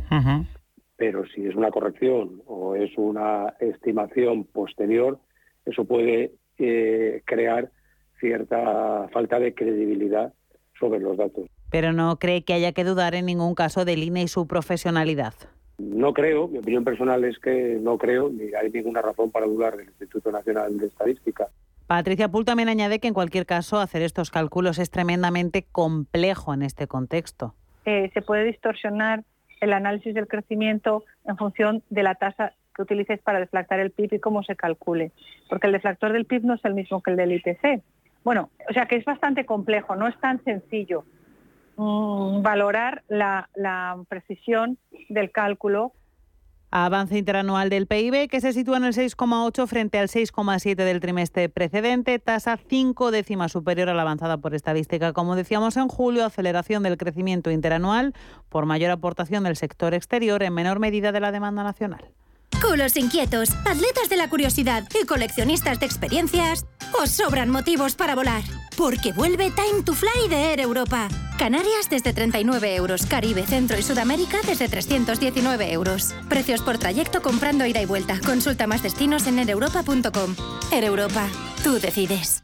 [0.98, 5.20] pero si es una corrección o es una estimación posterior,
[5.66, 7.72] eso puede eh, crear
[8.20, 10.34] cierta falta de credibilidad
[10.80, 11.48] sobre los datos.
[11.72, 15.34] Pero no cree que haya que dudar en ningún caso del INE y su profesionalidad.
[15.78, 19.78] No creo, mi opinión personal es que no creo, ni hay ninguna razón para dudar
[19.78, 21.48] del Instituto Nacional de Estadística.
[21.92, 26.62] Patricia Pool también añade que en cualquier caso hacer estos cálculos es tremendamente complejo en
[26.62, 27.54] este contexto.
[27.84, 29.26] Eh, se puede distorsionar
[29.60, 34.14] el análisis del crecimiento en función de la tasa que utilices para deflactar el PIB
[34.14, 35.12] y cómo se calcule,
[35.50, 37.84] porque el deflactor del PIB no es el mismo que el del IPC.
[38.24, 41.04] Bueno, o sea que es bastante complejo, no es tan sencillo
[41.76, 44.78] mm, valorar la precisión
[45.10, 45.92] del cálculo
[46.72, 51.50] Avance interanual del PIB que se sitúa en el 6,8 frente al 6,7 del trimestre
[51.50, 55.12] precedente, tasa cinco décimas superior a la avanzada por estadística.
[55.12, 58.14] Como decíamos en julio, aceleración del crecimiento interanual
[58.48, 62.10] por mayor aportación del sector exterior en menor medida de la demanda nacional.
[62.62, 66.66] Culos inquietos, atletas de la curiosidad y coleccionistas de experiencias,
[67.02, 68.44] os sobran motivos para volar.
[68.78, 71.08] Porque vuelve Time to Fly de Air Europa.
[71.38, 76.14] Canarias desde 39 euros, Caribe, Centro y Sudamérica desde 319 euros.
[76.30, 78.20] Precios por trayecto comprando ida y vuelta.
[78.24, 80.36] Consulta más destinos en ereuropa.com.
[80.72, 81.28] Air Europa,
[81.64, 82.44] tú decides.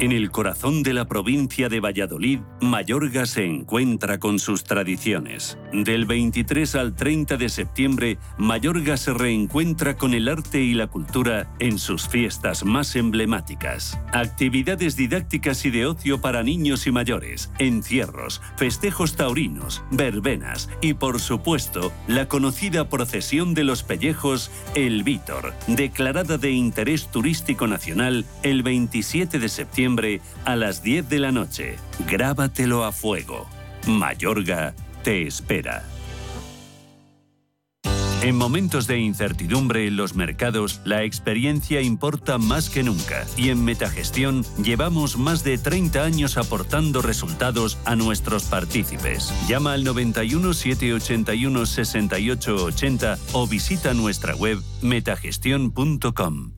[0.00, 5.58] En el corazón de la provincia de Valladolid, Mayorga se encuentra con sus tradiciones.
[5.72, 11.52] Del 23 al 30 de septiembre, Mayorga se reencuentra con el arte y la cultura
[11.58, 13.98] en sus fiestas más emblemáticas.
[14.12, 21.18] Actividades didácticas y de ocio para niños y mayores, encierros, festejos taurinos, verbenas y, por
[21.18, 28.62] supuesto, la conocida procesión de los pellejos El Vítor, declarada de interés turístico nacional el
[28.62, 29.87] 27 de septiembre
[30.44, 31.76] a las 10 de la noche.
[32.06, 33.48] Grábatelo a fuego.
[33.86, 35.84] Mayorga te espera.
[38.20, 43.64] En momentos de incertidumbre en los mercados, la experiencia importa más que nunca y en
[43.64, 49.32] Metagestión llevamos más de 30 años aportando resultados a nuestros partícipes.
[49.48, 56.57] Llama al 91 781 6880 o visita nuestra web metagestión.com.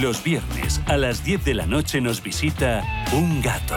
[0.00, 2.82] Los viernes a las 10 de la noche nos visita
[3.12, 3.76] un gato,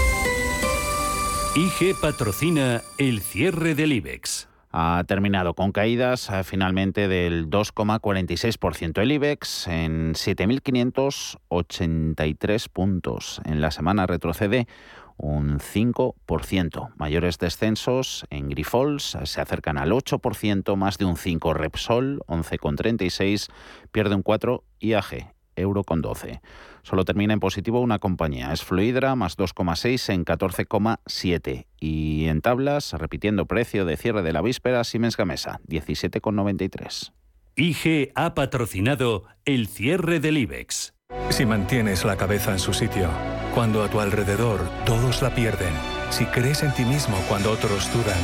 [1.53, 9.01] IG patrocina el cierre del IBEX ha terminado con caídas eh, finalmente del 2,46%.
[9.01, 13.41] El IBEX en 7.583 puntos.
[13.43, 14.69] En la semana retrocede
[15.17, 16.93] un 5%.
[16.95, 23.51] Mayores descensos en Grifols se acercan al 8%, más de un 5 Repsol, 11,36,
[23.91, 26.39] pierde un 4 IAG, euro con 12.
[26.83, 31.65] Solo termina en positivo una compañía, es Fluidra, más 2,6 en 14,7.
[31.79, 37.11] Y en tablas, repitiendo precio de cierre de la víspera, Siemens Gamesa, 17,93.
[37.55, 40.93] IG ha patrocinado el cierre del IBEX.
[41.29, 43.09] Si mantienes la cabeza en su sitio,
[43.53, 45.73] cuando a tu alrededor todos la pierden,
[46.09, 48.19] si crees en ti mismo cuando otros dudan,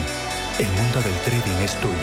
[0.60, 1.94] el mundo del trading es tuyo.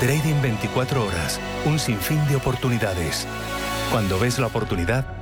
[0.00, 3.26] Trading 24 horas, un sinfín de oportunidades.
[3.90, 5.21] Cuando ves la oportunidad,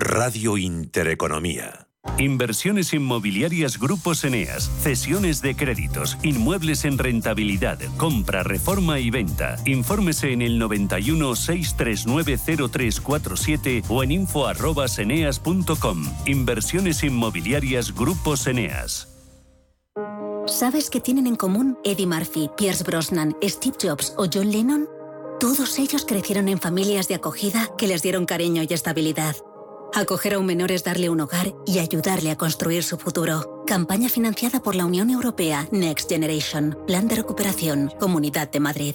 [0.00, 1.88] Radio Intereconomía.
[2.18, 9.56] Inversiones inmobiliarias Grupos Eneas, cesiones de créditos, inmuebles en rentabilidad, compra, reforma y venta.
[9.66, 12.38] Infórmese en el 91 639
[12.70, 16.04] 0347 o en info@eneas.com.
[16.26, 19.08] Inversiones inmobiliarias Grupos Eneas.
[20.46, 24.86] ¿Sabes qué tienen en común Eddie Murphy, Pierce Brosnan, Steve Jobs o John Lennon?
[25.40, 29.34] Todos ellos crecieron en familias de acogida que les dieron cariño y estabilidad.
[29.94, 33.64] Acoger a un menor es darle un hogar y ayudarle a construir su futuro.
[33.66, 36.78] Campaña financiada por la Unión Europea Next Generation.
[36.86, 37.90] Plan de recuperación.
[37.98, 38.94] Comunidad de Madrid.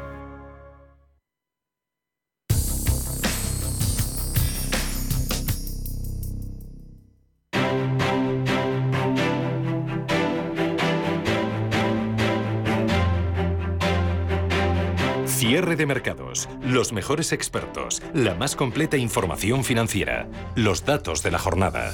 [15.41, 21.39] Cierre de mercados, los mejores expertos, la más completa información financiera, los datos de la
[21.39, 21.91] jornada.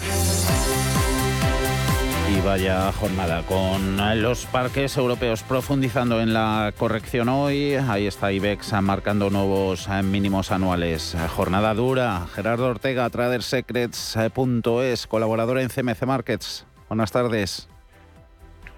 [2.30, 7.76] Y vaya jornada con los parques europeos profundizando en la corrección hoy.
[7.76, 11.16] Ahí está IBEX marcando nuevos mínimos anuales.
[11.34, 12.28] Jornada dura.
[12.36, 16.68] Gerardo Ortega, tradersecrets.es, colaborador en CMC Markets.
[16.90, 17.70] Buenas tardes.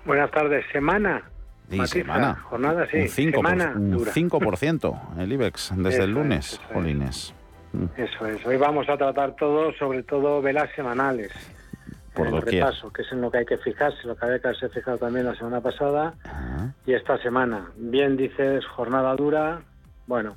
[0.05, 0.63] Buenas tardes.
[0.71, 1.23] Semana
[1.71, 2.35] y semana.
[2.43, 2.97] Jornada, sí.
[2.97, 4.11] Un 5%, semana un dura.
[4.11, 6.73] 5% el IBEX desde Eso el es, lunes, eso es.
[6.73, 7.33] Jolines.
[7.97, 8.45] Eso es.
[8.45, 11.31] Hoy vamos a tratar todo, sobre todo velas semanales.
[12.13, 12.63] Por el doquier.
[12.63, 14.97] repaso, que es en lo que hay que fijarse, lo que había que haberse fijado
[14.97, 16.15] también la semana pasada
[16.85, 17.67] y esta semana.
[17.77, 19.61] Bien dices, jornada dura,
[20.07, 20.35] bueno,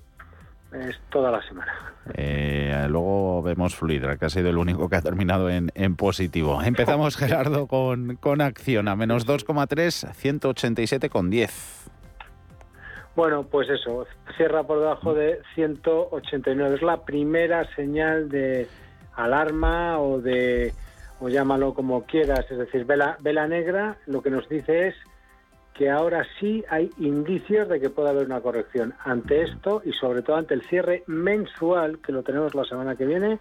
[0.74, 1.72] es toda la semana.
[2.14, 6.62] Eh, luego vemos Fluidra, que ha sido el único que ha terminado en, en positivo.
[6.62, 11.82] Empezamos, Gerardo, con, con acción a menos 2,3, 187,10.
[13.14, 14.06] Bueno, pues eso,
[14.36, 16.76] cierra por debajo de 189.
[16.76, 18.66] Es la primera señal de
[19.14, 20.72] alarma o de,
[21.20, 24.94] o llámalo como quieras, es decir, vela, vela negra, lo que nos dice es
[25.74, 28.94] que ahora sí hay indicios de que puede haber una corrección.
[29.04, 33.06] Ante esto y sobre todo ante el cierre mensual, que lo tenemos la semana que
[33.06, 33.38] viene,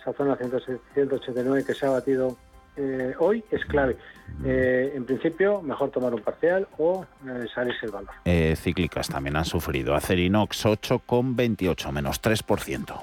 [0.00, 2.36] esa zona 189 que se ha batido
[2.76, 3.96] eh, hoy es clave.
[4.44, 8.10] Eh, en principio, mejor tomar un parcial o eh, salirse el valor.
[8.56, 9.94] Cíclicas también han sufrido.
[9.94, 13.02] Acerinox 8,28, menos 3%.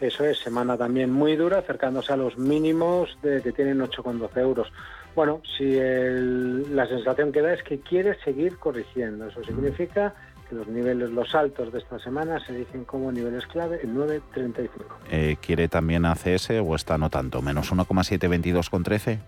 [0.00, 4.72] Eso es, semana también muy dura, acercándose a los mínimos de que tienen 8,12 euros.
[5.14, 10.14] Bueno, si el- la sensación que da es que quiere seguir corrigiendo, eso significa
[10.48, 14.84] que los niveles, los altos de esta semana se dicen como niveles clave en 9,35.
[15.10, 17.40] Eh, ¿Quiere también ACS o está no tanto?
[17.42, 19.18] Menos 1,722,13.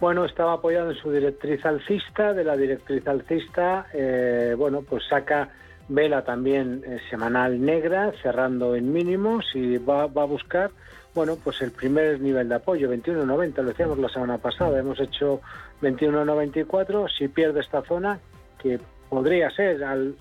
[0.00, 5.50] Bueno, estaba apoyado en su directriz alcista, de la directriz alcista, eh, bueno, pues saca
[5.90, 10.70] vela también eh, semanal negra, cerrando en mínimos y va, va a buscar,
[11.14, 15.40] bueno, pues el primer nivel de apoyo, 21.90, lo decíamos la semana pasada, hemos hecho
[15.82, 18.18] 21.94, si pierde esta zona,
[18.58, 20.14] que podría ser al,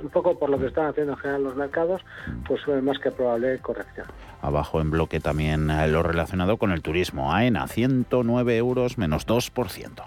[0.00, 2.02] un poco por lo que están haciendo en general los mercados,
[2.46, 4.06] pues es más que probable corrección.
[4.42, 7.32] Abajo en bloque también eh, lo relacionado con el turismo.
[7.34, 10.02] AENA, 109 euros, menos 2%.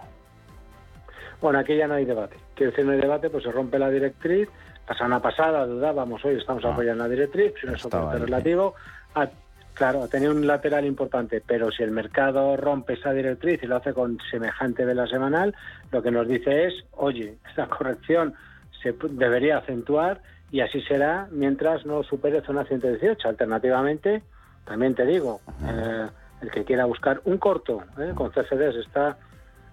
[1.41, 2.37] Bueno, aquí ya no hay debate.
[2.55, 4.47] Quiero decir, no hay debate, pues se rompe la directriz.
[4.87, 8.75] La semana pasada dudábamos, hoy estamos apoyando la directriz, es un soporte relativo.
[9.15, 9.29] Ha-
[9.73, 13.77] claro, ha tenido un lateral importante, pero si el mercado rompe esa directriz y lo
[13.77, 15.55] hace con semejante vela semanal,
[15.91, 18.33] lo que nos dice es, oye, esta corrección
[18.81, 20.21] se debería acentuar
[20.51, 23.27] y así será mientras no supere zona 118.
[23.27, 24.21] Alternativamente,
[24.65, 26.07] también te digo, eh,
[26.41, 29.17] el que quiera buscar un corto eh, con CFDs está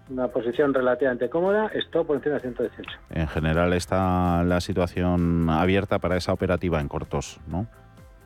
[0.09, 2.89] en una posición relativamente cómoda, esto por encima de 118.
[3.11, 7.67] En general está la situación abierta para esa operativa en cortos, ¿no?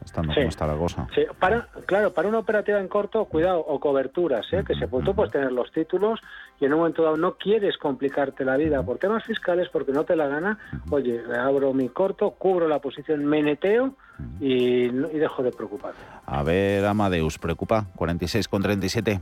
[0.05, 0.39] Estando Sí.
[0.41, 1.07] como está la cosa.
[1.13, 4.63] Sí, para, claro, para una operativa en corto, cuidado, o coberturas, ¿eh?
[4.65, 6.19] que se, tú puedes tener los títulos
[6.61, 10.03] y en un momento dado no quieres complicarte la vida por temas fiscales porque no
[10.05, 10.57] te la gana.
[10.91, 13.95] Oye, abro mi corto, cubro la posición, meneteo
[14.39, 15.99] y, y dejo de preocuparme.
[16.25, 19.19] A ver, Amadeus, preocupa, 46,37.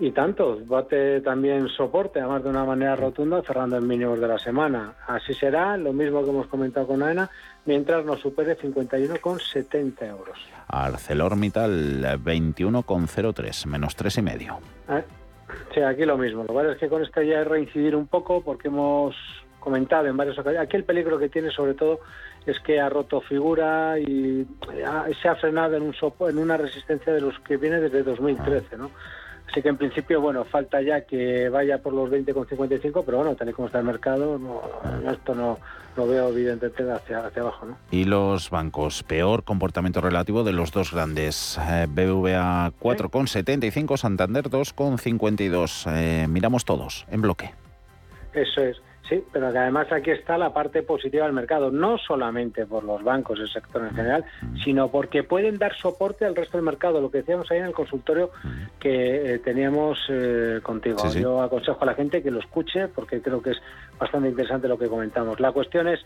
[0.00, 4.38] Y tanto, bate también soporte, además de una manera rotunda, cerrando en mínimos de la
[4.38, 4.94] semana.
[5.06, 7.30] Así será, lo mismo que hemos comentado con AENA,
[7.66, 10.38] mientras nos supere 51,70 euros.
[10.68, 14.58] ArcelorMittal, 21,03, menos 3,5.
[14.88, 15.02] Ah,
[15.74, 16.42] Sí, aquí lo mismo.
[16.42, 19.14] Lo que pasa es que con esto ya es reincidir un poco porque hemos
[19.60, 20.66] comentado en varias ocasiones.
[20.66, 22.00] Aquí el peligro que tiene sobre todo
[22.46, 24.46] es que ha roto figura y
[25.20, 28.78] se ha frenado en, un sopo- en una resistencia de los que viene desde 2013,
[28.78, 28.90] ¿no?
[29.52, 33.50] Así que en principio, bueno, falta ya que vaya por los 20,55, pero bueno, tal
[33.50, 34.62] y como está el mercado, no,
[35.12, 35.58] esto no
[35.94, 37.76] lo veo evidentemente hacia, hacia abajo, ¿no?
[37.90, 41.58] Y los bancos, peor comportamiento relativo de los dos grandes.
[41.68, 45.84] Eh, BBVA 4,75, Santander 2,52.
[45.94, 47.50] Eh, miramos todos, en bloque.
[48.32, 48.80] Eso es.
[49.12, 53.04] Sí, pero que además aquí está la parte positiva del mercado, no solamente por los
[53.04, 54.24] bancos, el sector en general,
[54.64, 57.74] sino porque pueden dar soporte al resto del mercado, lo que decíamos ahí en el
[57.74, 58.30] consultorio
[58.80, 60.96] que eh, teníamos eh, contigo.
[61.12, 63.58] Yo aconsejo a la gente que lo escuche porque creo que es
[63.98, 65.40] bastante interesante lo que comentamos.
[65.40, 66.00] La cuestión es,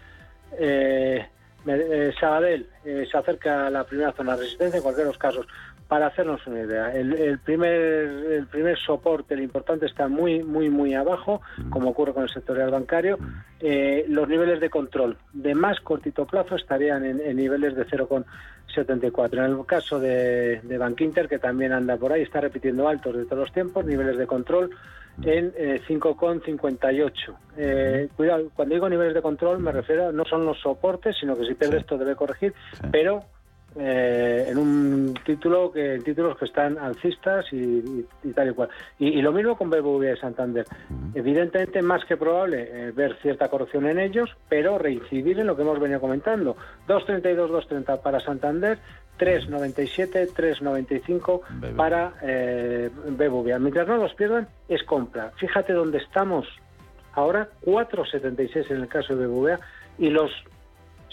[0.59, 1.25] eh,
[1.65, 5.47] eh Sabadell se acerca a la primera zona de resistencia en cualquier de los casos.
[5.89, 10.95] Para hacernos una idea, el, primer, el primer soporte, el importante, está muy, muy, muy
[10.95, 13.19] abajo, como ocurre con el sectorial bancario.
[13.61, 19.35] Eh, los niveles de control de más cortito plazo estarían en, niveles de 0,74.
[19.35, 23.17] En el caso de, de Bank Inter, que también anda por ahí, está repitiendo altos
[23.17, 24.71] de todos los tiempos, niveles de control
[25.23, 27.13] en 5,58.
[27.13, 31.37] Eh, eh, cuidado, cuando digo niveles de control me refiero, no son los soportes, sino
[31.37, 32.55] que si pierde esto debe corregir,
[32.91, 33.25] pero
[33.79, 38.05] eh, en un título que en títulos que están alcistas y,
[38.35, 38.69] tal y cual.
[38.99, 40.65] Y, lo mismo con BBVA y Santander.
[41.15, 45.63] Evidentemente, más que probable eh, ver cierta corrección en ellos, pero reincidir en lo que
[45.63, 46.57] hemos venido comentando.
[46.89, 48.79] 2.32, 2.30 para Santander,
[49.19, 53.59] 3.97, 3.95 para eh, BBVA.
[53.59, 55.33] Mientras no los pierdan, es compra.
[55.37, 56.47] Fíjate dónde estamos
[57.13, 59.61] ahora, 4.76 en el caso de BBVA,
[59.99, 60.31] y los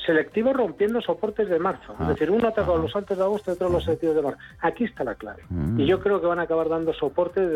[0.05, 1.93] selectivo rompiendo soportes de marzo.
[1.93, 2.09] es ah.
[2.09, 4.39] decir, uno atacó los altos de agosto y otro los selectivos de marzo.
[4.59, 5.43] Aquí está la clave.
[5.49, 5.79] Mm.
[5.79, 7.49] Y yo creo que van a acabar dando soportes,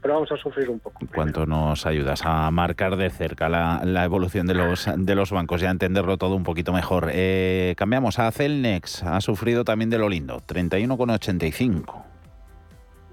[0.00, 1.00] pero vamos a sufrir un poco.
[1.14, 5.66] ¿Cuánto nos ayudas a marcar de cerca la, evolución de los, de los bancos y
[5.66, 7.10] a entenderlo todo un poquito mejor?
[7.12, 9.02] Eh, cambiamos a Celnex.
[9.02, 12.06] Ha sufrido también de lo lindo, 31,85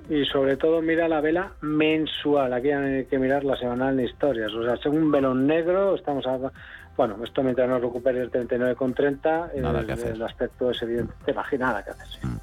[0.10, 2.54] y sobre todo mira la vela mensual.
[2.54, 4.52] Aquí hay que mirar la semanal de historias.
[4.54, 6.52] O sea, según un velón negro, estamos a,
[6.96, 11.14] bueno, esto mientras no recupere el 39,30, el, el aspecto es evidente.
[11.26, 12.08] Te imaginas nada que hacer.
[12.24, 12.39] Mm.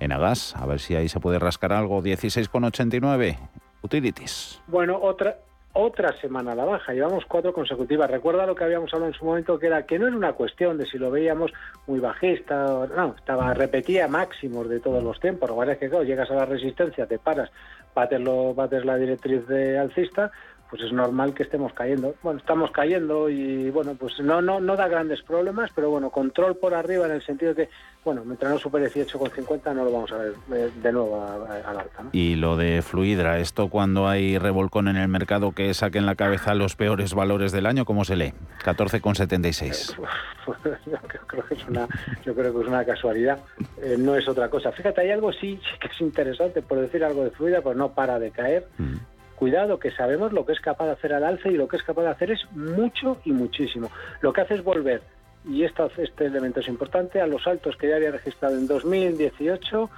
[0.00, 2.02] En Agas, a ver si ahí se puede rascar algo.
[2.02, 3.38] 16,89.
[3.82, 4.60] Utilities.
[4.66, 5.36] Bueno, otra,
[5.72, 8.10] otra semana a la baja, llevamos cuatro consecutivas.
[8.10, 10.78] Recuerda lo que habíamos hablado en su momento, que era que no era una cuestión
[10.78, 11.52] de si lo veíamos
[11.86, 15.48] muy bajista, no, estaba repetía máximos de todos los tiempos.
[15.48, 17.50] Lo que es que claro, llegas a la resistencia, te paras,
[17.94, 20.32] bates, lo, bates la directriz de alcista,
[20.70, 22.14] pues es normal que estemos cayendo.
[22.22, 26.56] Bueno, estamos cayendo y bueno, pues no no no da grandes problemas, pero bueno, control
[26.56, 27.70] por arriba en el sentido de que,
[28.04, 32.04] bueno, mientras no supere 18,50 no lo vamos a ver eh, de nuevo al alta.
[32.12, 36.54] Y lo de Fluidra, esto cuando hay revolcón en el mercado que saquen la cabeza
[36.54, 38.34] los peores valores del año, ¿cómo se lee?
[38.64, 39.96] 14,76.
[40.86, 41.88] yo creo que es una,
[42.24, 43.38] yo creo que es una casualidad,
[43.82, 44.70] eh, no es otra cosa.
[44.72, 48.18] Fíjate, hay algo sí, que es interesante, por decir algo de Fluidra, pues no para
[48.18, 48.68] de caer.
[48.76, 48.96] Mm
[49.38, 51.82] cuidado, que sabemos lo que es capaz de hacer al alza y lo que es
[51.82, 53.90] capaz de hacer es mucho y muchísimo.
[54.20, 55.00] Lo que hace es volver,
[55.48, 59.90] y este elemento es importante, a los altos que ya había registrado en 2018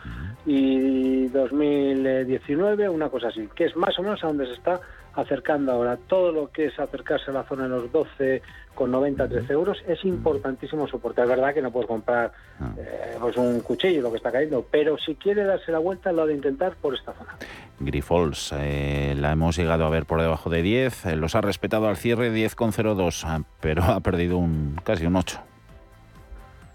[0.47, 4.81] y 2019, una cosa así, que es más o menos a donde se está
[5.15, 5.99] acercando ahora.
[6.07, 8.43] Todo lo que es acercarse a la zona de los 12
[8.75, 11.23] con 90 13 euros es importantísimo soporte.
[11.23, 12.73] Es verdad que no puedes comprar ah.
[12.79, 16.23] eh, pues un cuchillo, lo que está cayendo, pero si quiere darse la vuelta, lo
[16.23, 17.37] ha de intentar por esta zona.
[17.79, 21.89] Grifols, eh, la hemos llegado a ver por debajo de 10, eh, los ha respetado
[21.89, 25.41] al cierre 10,02, ah, pero ha perdido un casi un 8.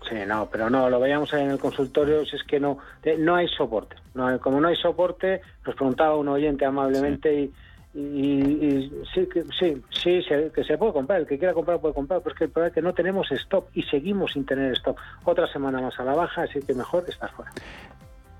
[0.09, 2.77] Sí, no, pero no, lo veíamos ahí en el consultorio, si es que no,
[3.17, 3.95] no hay soporte.
[4.13, 7.53] No, como no hay soporte, nos preguntaba un oyente amablemente y
[7.97, 12.19] y, sí, que, sí, sí, que se puede comprar, el que quiera comprar puede comprar,
[12.21, 14.97] pero es que el problema es que no tenemos stop y seguimos sin tener stop.
[15.23, 17.51] Otra semana más a la baja, así que mejor estar fuera.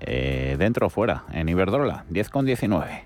[0.00, 1.24] Eh, ¿Dentro o fuera?
[1.32, 3.04] En Iberdrola, 10,19.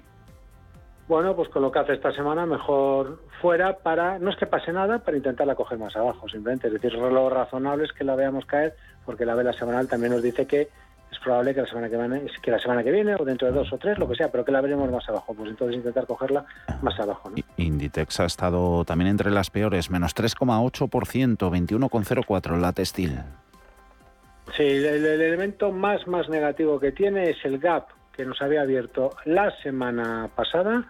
[1.07, 4.73] Bueno, pues con lo que hace esta semana, mejor fuera para, no es que pase
[4.73, 6.67] nada, para intentarla coger más abajo, simplemente.
[6.67, 8.75] Es decir, lo razonable es que la veamos caer,
[9.05, 10.69] porque la vela semanal también nos dice que
[11.11, 13.55] es probable que la semana que viene, que la semana que viene o dentro de
[13.55, 15.35] dos o tres, lo que sea, pero que la veremos más abajo.
[15.35, 16.45] Pues entonces intentar cogerla
[16.83, 17.33] más abajo.
[17.57, 20.89] Inditex ha estado también entre las peores, menos 3,8%,
[21.37, 23.19] 21,04 la textil.
[24.57, 29.11] Sí, el, elemento más, más negativo que tiene es el gap que nos había abierto
[29.25, 30.85] la semana pasada,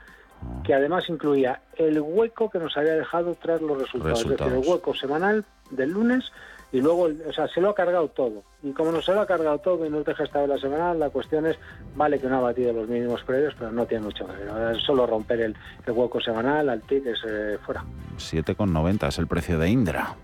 [0.64, 4.66] que además incluía el hueco que nos había dejado tras los resultados, es decir, el
[4.66, 6.32] hueco semanal del lunes
[6.72, 8.44] y luego, o sea, se lo ha cargado todo.
[8.62, 11.10] Y como no se lo ha cargado todo y no deja esta la semana, la
[11.10, 11.58] cuestión es,
[11.96, 14.76] vale que no ha batido los mínimos previos, pero no tiene mucho que ver.
[14.76, 15.56] Es solo romper el,
[15.88, 17.84] hueco semanal, al TIC es eh, fuera.
[18.16, 20.14] 7,90 es el precio de Indra.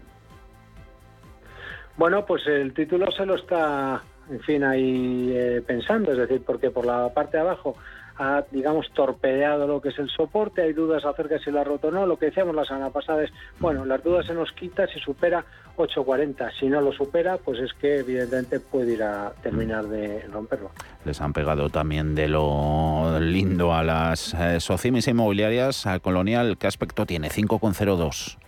[1.96, 6.70] Bueno, pues el título se lo está, en fin, ahí eh, pensando, es decir, porque
[6.70, 7.74] por la parte de abajo
[8.18, 11.64] ha, digamos, torpedeado lo que es el soporte, hay dudas acerca de si lo ha
[11.64, 14.52] roto o no, lo que decíamos la semana pasada es, bueno, las dudas se nos
[14.52, 15.44] quita si supera
[15.76, 20.70] 8.40, si no lo supera, pues es que evidentemente puede ir a terminar de romperlo.
[21.04, 26.66] Les han pegado también de lo lindo a las eh, socimis inmobiliarias, a Colonial, ¿qué
[26.66, 27.28] aspecto tiene?
[27.28, 28.38] 5,02.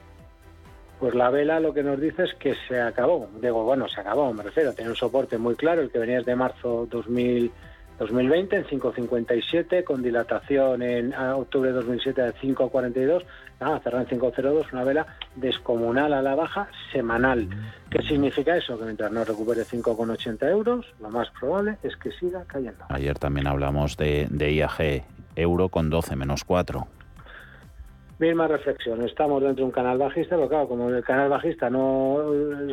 [0.98, 3.28] Pues la vela lo que nos dice es que se acabó.
[3.40, 4.72] Digo, bueno, se acabó, me refiero.
[4.72, 7.52] Tiene un soporte muy claro, el que venía de marzo 2000,
[7.98, 13.24] 2020 en 5.57, con dilatación en octubre de 2007 de 5.42.
[13.60, 17.48] Nada, cerró en 5.02, una vela descomunal a la baja semanal.
[17.90, 18.78] ¿Qué significa eso?
[18.78, 22.84] Que mientras no recupere 5,80 euros, lo más probable es que siga cayendo.
[22.88, 26.86] Ayer también hablamos de, de IAG, euro con 12 menos 4.
[28.18, 32.18] Misma reflexión, estamos dentro de un canal bajista, pero claro, como el canal bajista no,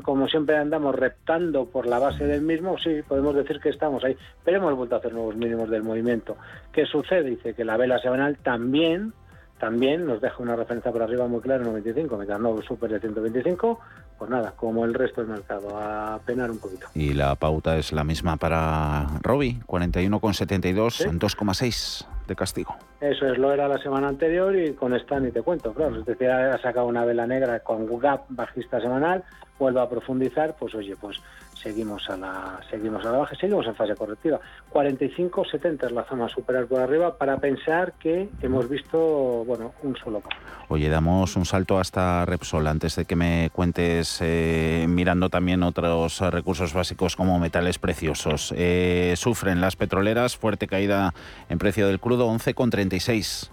[0.01, 4.17] como siempre andamos reptando por la base del mismo, sí, podemos decir que estamos ahí,
[4.43, 6.35] pero hemos vuelto a hacer nuevos mínimos del movimiento.
[6.71, 7.29] ¿Qué sucede?
[7.29, 9.13] Dice que la vela semanal también,
[9.59, 12.99] también nos deja una referencia por arriba muy clara en 95, mientras no super de
[12.99, 13.79] 125,
[14.17, 16.87] pues nada, como el resto del mercado, a penar un poquito.
[16.95, 22.75] Y la pauta es la misma para Robi, 41,72 en 2,6 de castigo.
[23.01, 25.99] Eso es, lo era la semana anterior y con esta ni te cuento, claro.
[25.99, 29.23] Es decir, ha sacado una vela negra con gap bajista semanal,
[29.59, 31.21] vuelve a profundizar, pues oye, pues
[31.65, 34.39] seguimos a la seguimos a la baja, seguimos en fase correctiva.
[34.71, 39.97] 45-70 es la zona a superar por arriba para pensar que hemos visto, bueno, un
[39.97, 40.37] solo paso.
[40.67, 46.21] Oye, damos un salto hasta Repsol antes de que me cuentes eh, mirando también otros
[46.21, 48.53] recursos básicos como metales preciosos.
[48.55, 51.15] Eh, sufren las petroleras, fuerte caída
[51.49, 53.49] en precio del crudo, 11,36.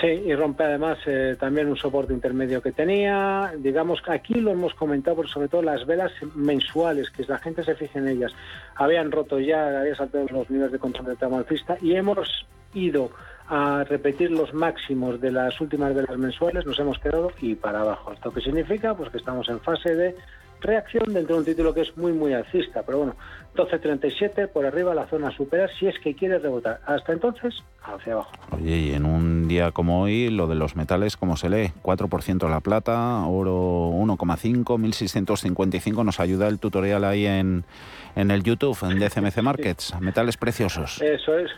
[0.00, 3.52] Sí, y rompe además eh, también un soporte intermedio que tenía.
[3.58, 7.74] Digamos aquí lo hemos comentado, por sobre todo las velas mensuales, que la gente se
[7.74, 8.32] fije en ellas.
[8.74, 13.10] Habían roto ya, había saltado los niveles de control de alcista y hemos ido
[13.48, 18.12] a repetir los máximos de las últimas velas mensuales, nos hemos quedado y para abajo.
[18.12, 18.94] ¿Esto qué significa?
[18.94, 20.16] Pues que estamos en fase de
[20.62, 22.82] reacción dentro de un título que es muy, muy alcista.
[22.84, 23.16] Pero bueno,
[23.54, 26.80] 12.37 por arriba la zona supera si es que quiere rebotar.
[26.86, 28.32] Hasta entonces, hacia abajo.
[28.52, 31.72] Oye, y en un día como hoy, lo de los metales, ¿cómo se lee?
[31.82, 36.04] 4% la plata, oro 1,5, 1.655.
[36.04, 37.64] Nos ayuda el tutorial ahí en,
[38.16, 39.94] en el YouTube, en DCMC Markets.
[40.00, 41.02] Metales preciosos.
[41.02, 41.50] Eso es.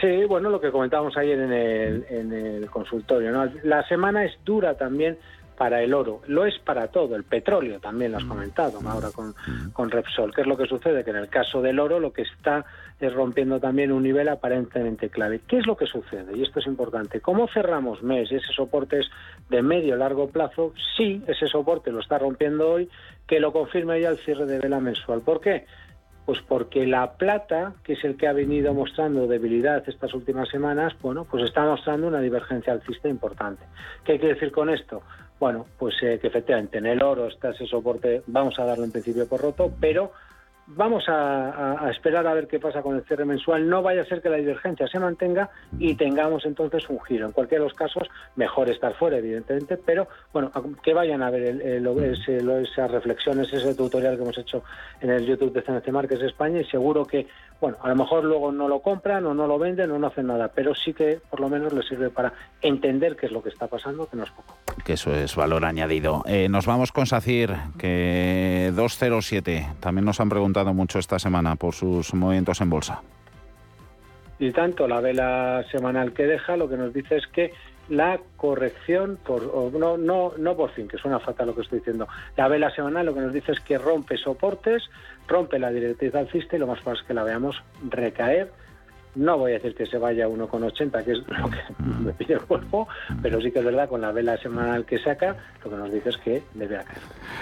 [0.00, 3.30] Sí, bueno, lo que comentábamos ayer en el, en el consultorio.
[3.30, 3.48] ¿no?
[3.62, 5.16] La semana es dura también
[5.56, 9.34] para el oro, lo es para todo, el petróleo también lo has comentado ahora con,
[9.72, 10.34] con Repsol.
[10.34, 11.02] ¿Qué es lo que sucede?
[11.04, 12.64] Que en el caso del oro lo que está
[13.00, 15.40] es rompiendo también un nivel aparentemente clave.
[15.46, 16.36] ¿Qué es lo que sucede?
[16.36, 17.20] Y esto es importante.
[17.20, 19.10] ¿Cómo cerramos mes y ese soporte es
[19.50, 20.72] de medio largo plazo?
[20.96, 22.88] Sí, ese soporte lo está rompiendo hoy,
[23.26, 25.20] que lo confirme ya el cierre de vela mensual.
[25.20, 25.66] ¿Por qué?
[26.24, 30.94] Pues porque la plata, que es el que ha venido mostrando debilidad estas últimas semanas,
[31.00, 33.62] bueno, pues está mostrando una divergencia alcista importante.
[34.04, 35.02] ¿Qué quiere decir con esto?
[35.38, 38.92] Bueno, pues eh, que efectivamente en el oro está ese soporte, vamos a darlo en
[38.92, 40.12] principio por roto, pero
[40.66, 43.68] vamos a, esperar a ver qué pasa con el cierre mensual.
[43.68, 47.26] No vaya a ser que la divergencia se mantenga y tengamos entonces un giro.
[47.26, 50.50] En cualquiera de los casos, mejor estar fuera, evidentemente, pero bueno,
[50.82, 54.62] que vayan a ver el, esas reflexiones, ese tutorial que hemos hecho
[55.00, 57.26] en el YouTube de CNC Marques España y seguro que,
[57.60, 60.26] bueno, a lo mejor luego no lo compran o no lo venden o no hacen
[60.26, 63.48] nada, pero sí que por lo menos les sirve para entender qué es lo que
[63.48, 64.56] está pasando, que no es poco.
[64.84, 66.22] Que eso es valor añadido.
[66.26, 69.66] Eh, nos vamos con SACIR, que 207.
[69.80, 73.02] También nos han preguntado mucho esta semana por sus movimientos en bolsa.
[74.38, 77.52] Y tanto la vela semanal que deja lo que nos dice es que
[77.88, 82.08] la corrección, por, no, no, no por fin, que suena fatal lo que estoy diciendo,
[82.36, 84.82] la vela semanal lo que nos dice es que rompe soportes,
[85.28, 87.56] rompe la directriz alcista y lo más fácil es que la veamos
[87.88, 88.50] recaer
[89.16, 91.58] no voy a decir que se vaya a 1,80, que es lo que
[92.04, 92.86] me pide el cuerpo,
[93.22, 96.10] pero sí que es verdad, con la vela semanal que saca, lo que nos dice
[96.10, 96.98] es que debe caer.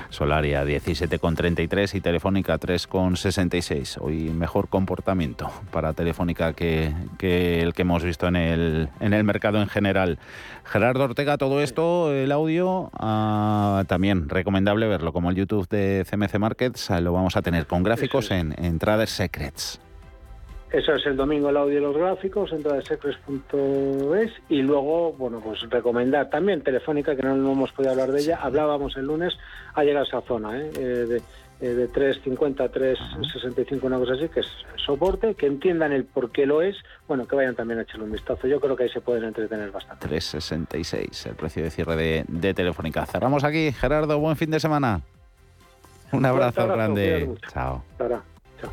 [0.08, 3.98] Solaria 17,33 y Telefónica 3,66.
[4.00, 9.60] Hoy mejor comportamiento para Telefónica que, el que hemos visto en el, en el mercado
[9.60, 10.18] en general.
[10.64, 16.38] Gerardo Ortega, todo esto, el audio, ah, también recomendable verlo, como el YouTube de CMC
[16.38, 19.80] Markets, lo vamos a tener con gráficos en, en Trader Secrets.
[20.74, 25.38] Eso es el domingo el audio y los gráficos, entrada de secrets.es y luego, bueno,
[25.38, 29.38] pues recomendar también Telefónica, que no, hemos podido hablar de ella, hablábamos el lunes,
[29.74, 30.70] ha llegado a esa zona ¿eh?
[30.76, 31.22] eh de,
[31.60, 34.48] eh, de 3.50 3.65, una cosa así, que es
[34.84, 36.74] soporte, que entiendan el por qué lo es,
[37.06, 38.48] bueno, que vayan también a echarle un vistazo.
[38.48, 40.08] Yo creo que ahí se pueden entretener bastante.
[40.08, 43.06] 3.66, el precio de cierre de, de Telefónica.
[43.06, 43.70] Cerramos aquí.
[43.70, 45.02] Gerardo, buen fin de semana.
[46.10, 47.32] Un abrazo, grande.
[47.52, 47.84] Chao.
[47.96, 48.72] Chao.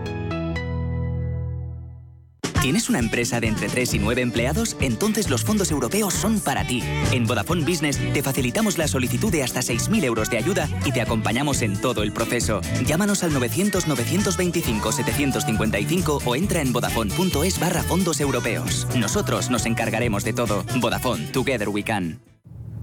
[2.61, 4.77] ¿Tienes una empresa de entre 3 y 9 empleados?
[4.79, 6.83] Entonces los fondos europeos son para ti.
[7.11, 11.01] En Vodafone Business te facilitamos la solicitud de hasta 6.000 euros de ayuda y te
[11.01, 12.61] acompañamos en todo el proceso.
[12.85, 18.87] Llámanos al 900-925-755 o entra en vodafone.es barra fondos europeos.
[18.95, 20.63] Nosotros nos encargaremos de todo.
[20.79, 22.21] Vodafone, Together We Can.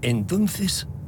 [0.02, 0.88] Entonces,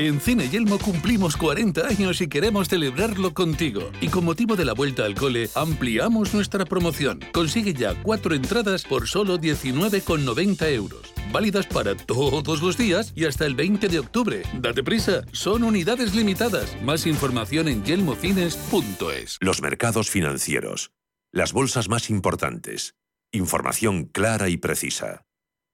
[0.00, 3.92] En Cine Yelmo cumplimos 40 años y queremos celebrarlo contigo.
[4.00, 7.20] Y con motivo de la vuelta al cole, ampliamos nuestra promoción.
[7.34, 11.12] Consigue ya cuatro entradas por solo 19,90 euros.
[11.30, 14.42] Válidas para todos los días y hasta el 20 de octubre.
[14.54, 16.74] Date prisa, son unidades limitadas.
[16.82, 19.36] Más información en yelmocines.es.
[19.42, 20.92] Los mercados financieros.
[21.30, 22.94] Las bolsas más importantes.
[23.32, 25.26] Información clara y precisa.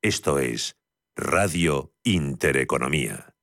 [0.03, 0.75] Esto es
[1.15, 3.36] Radio Intereconomía.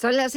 [0.00, 0.34] Son las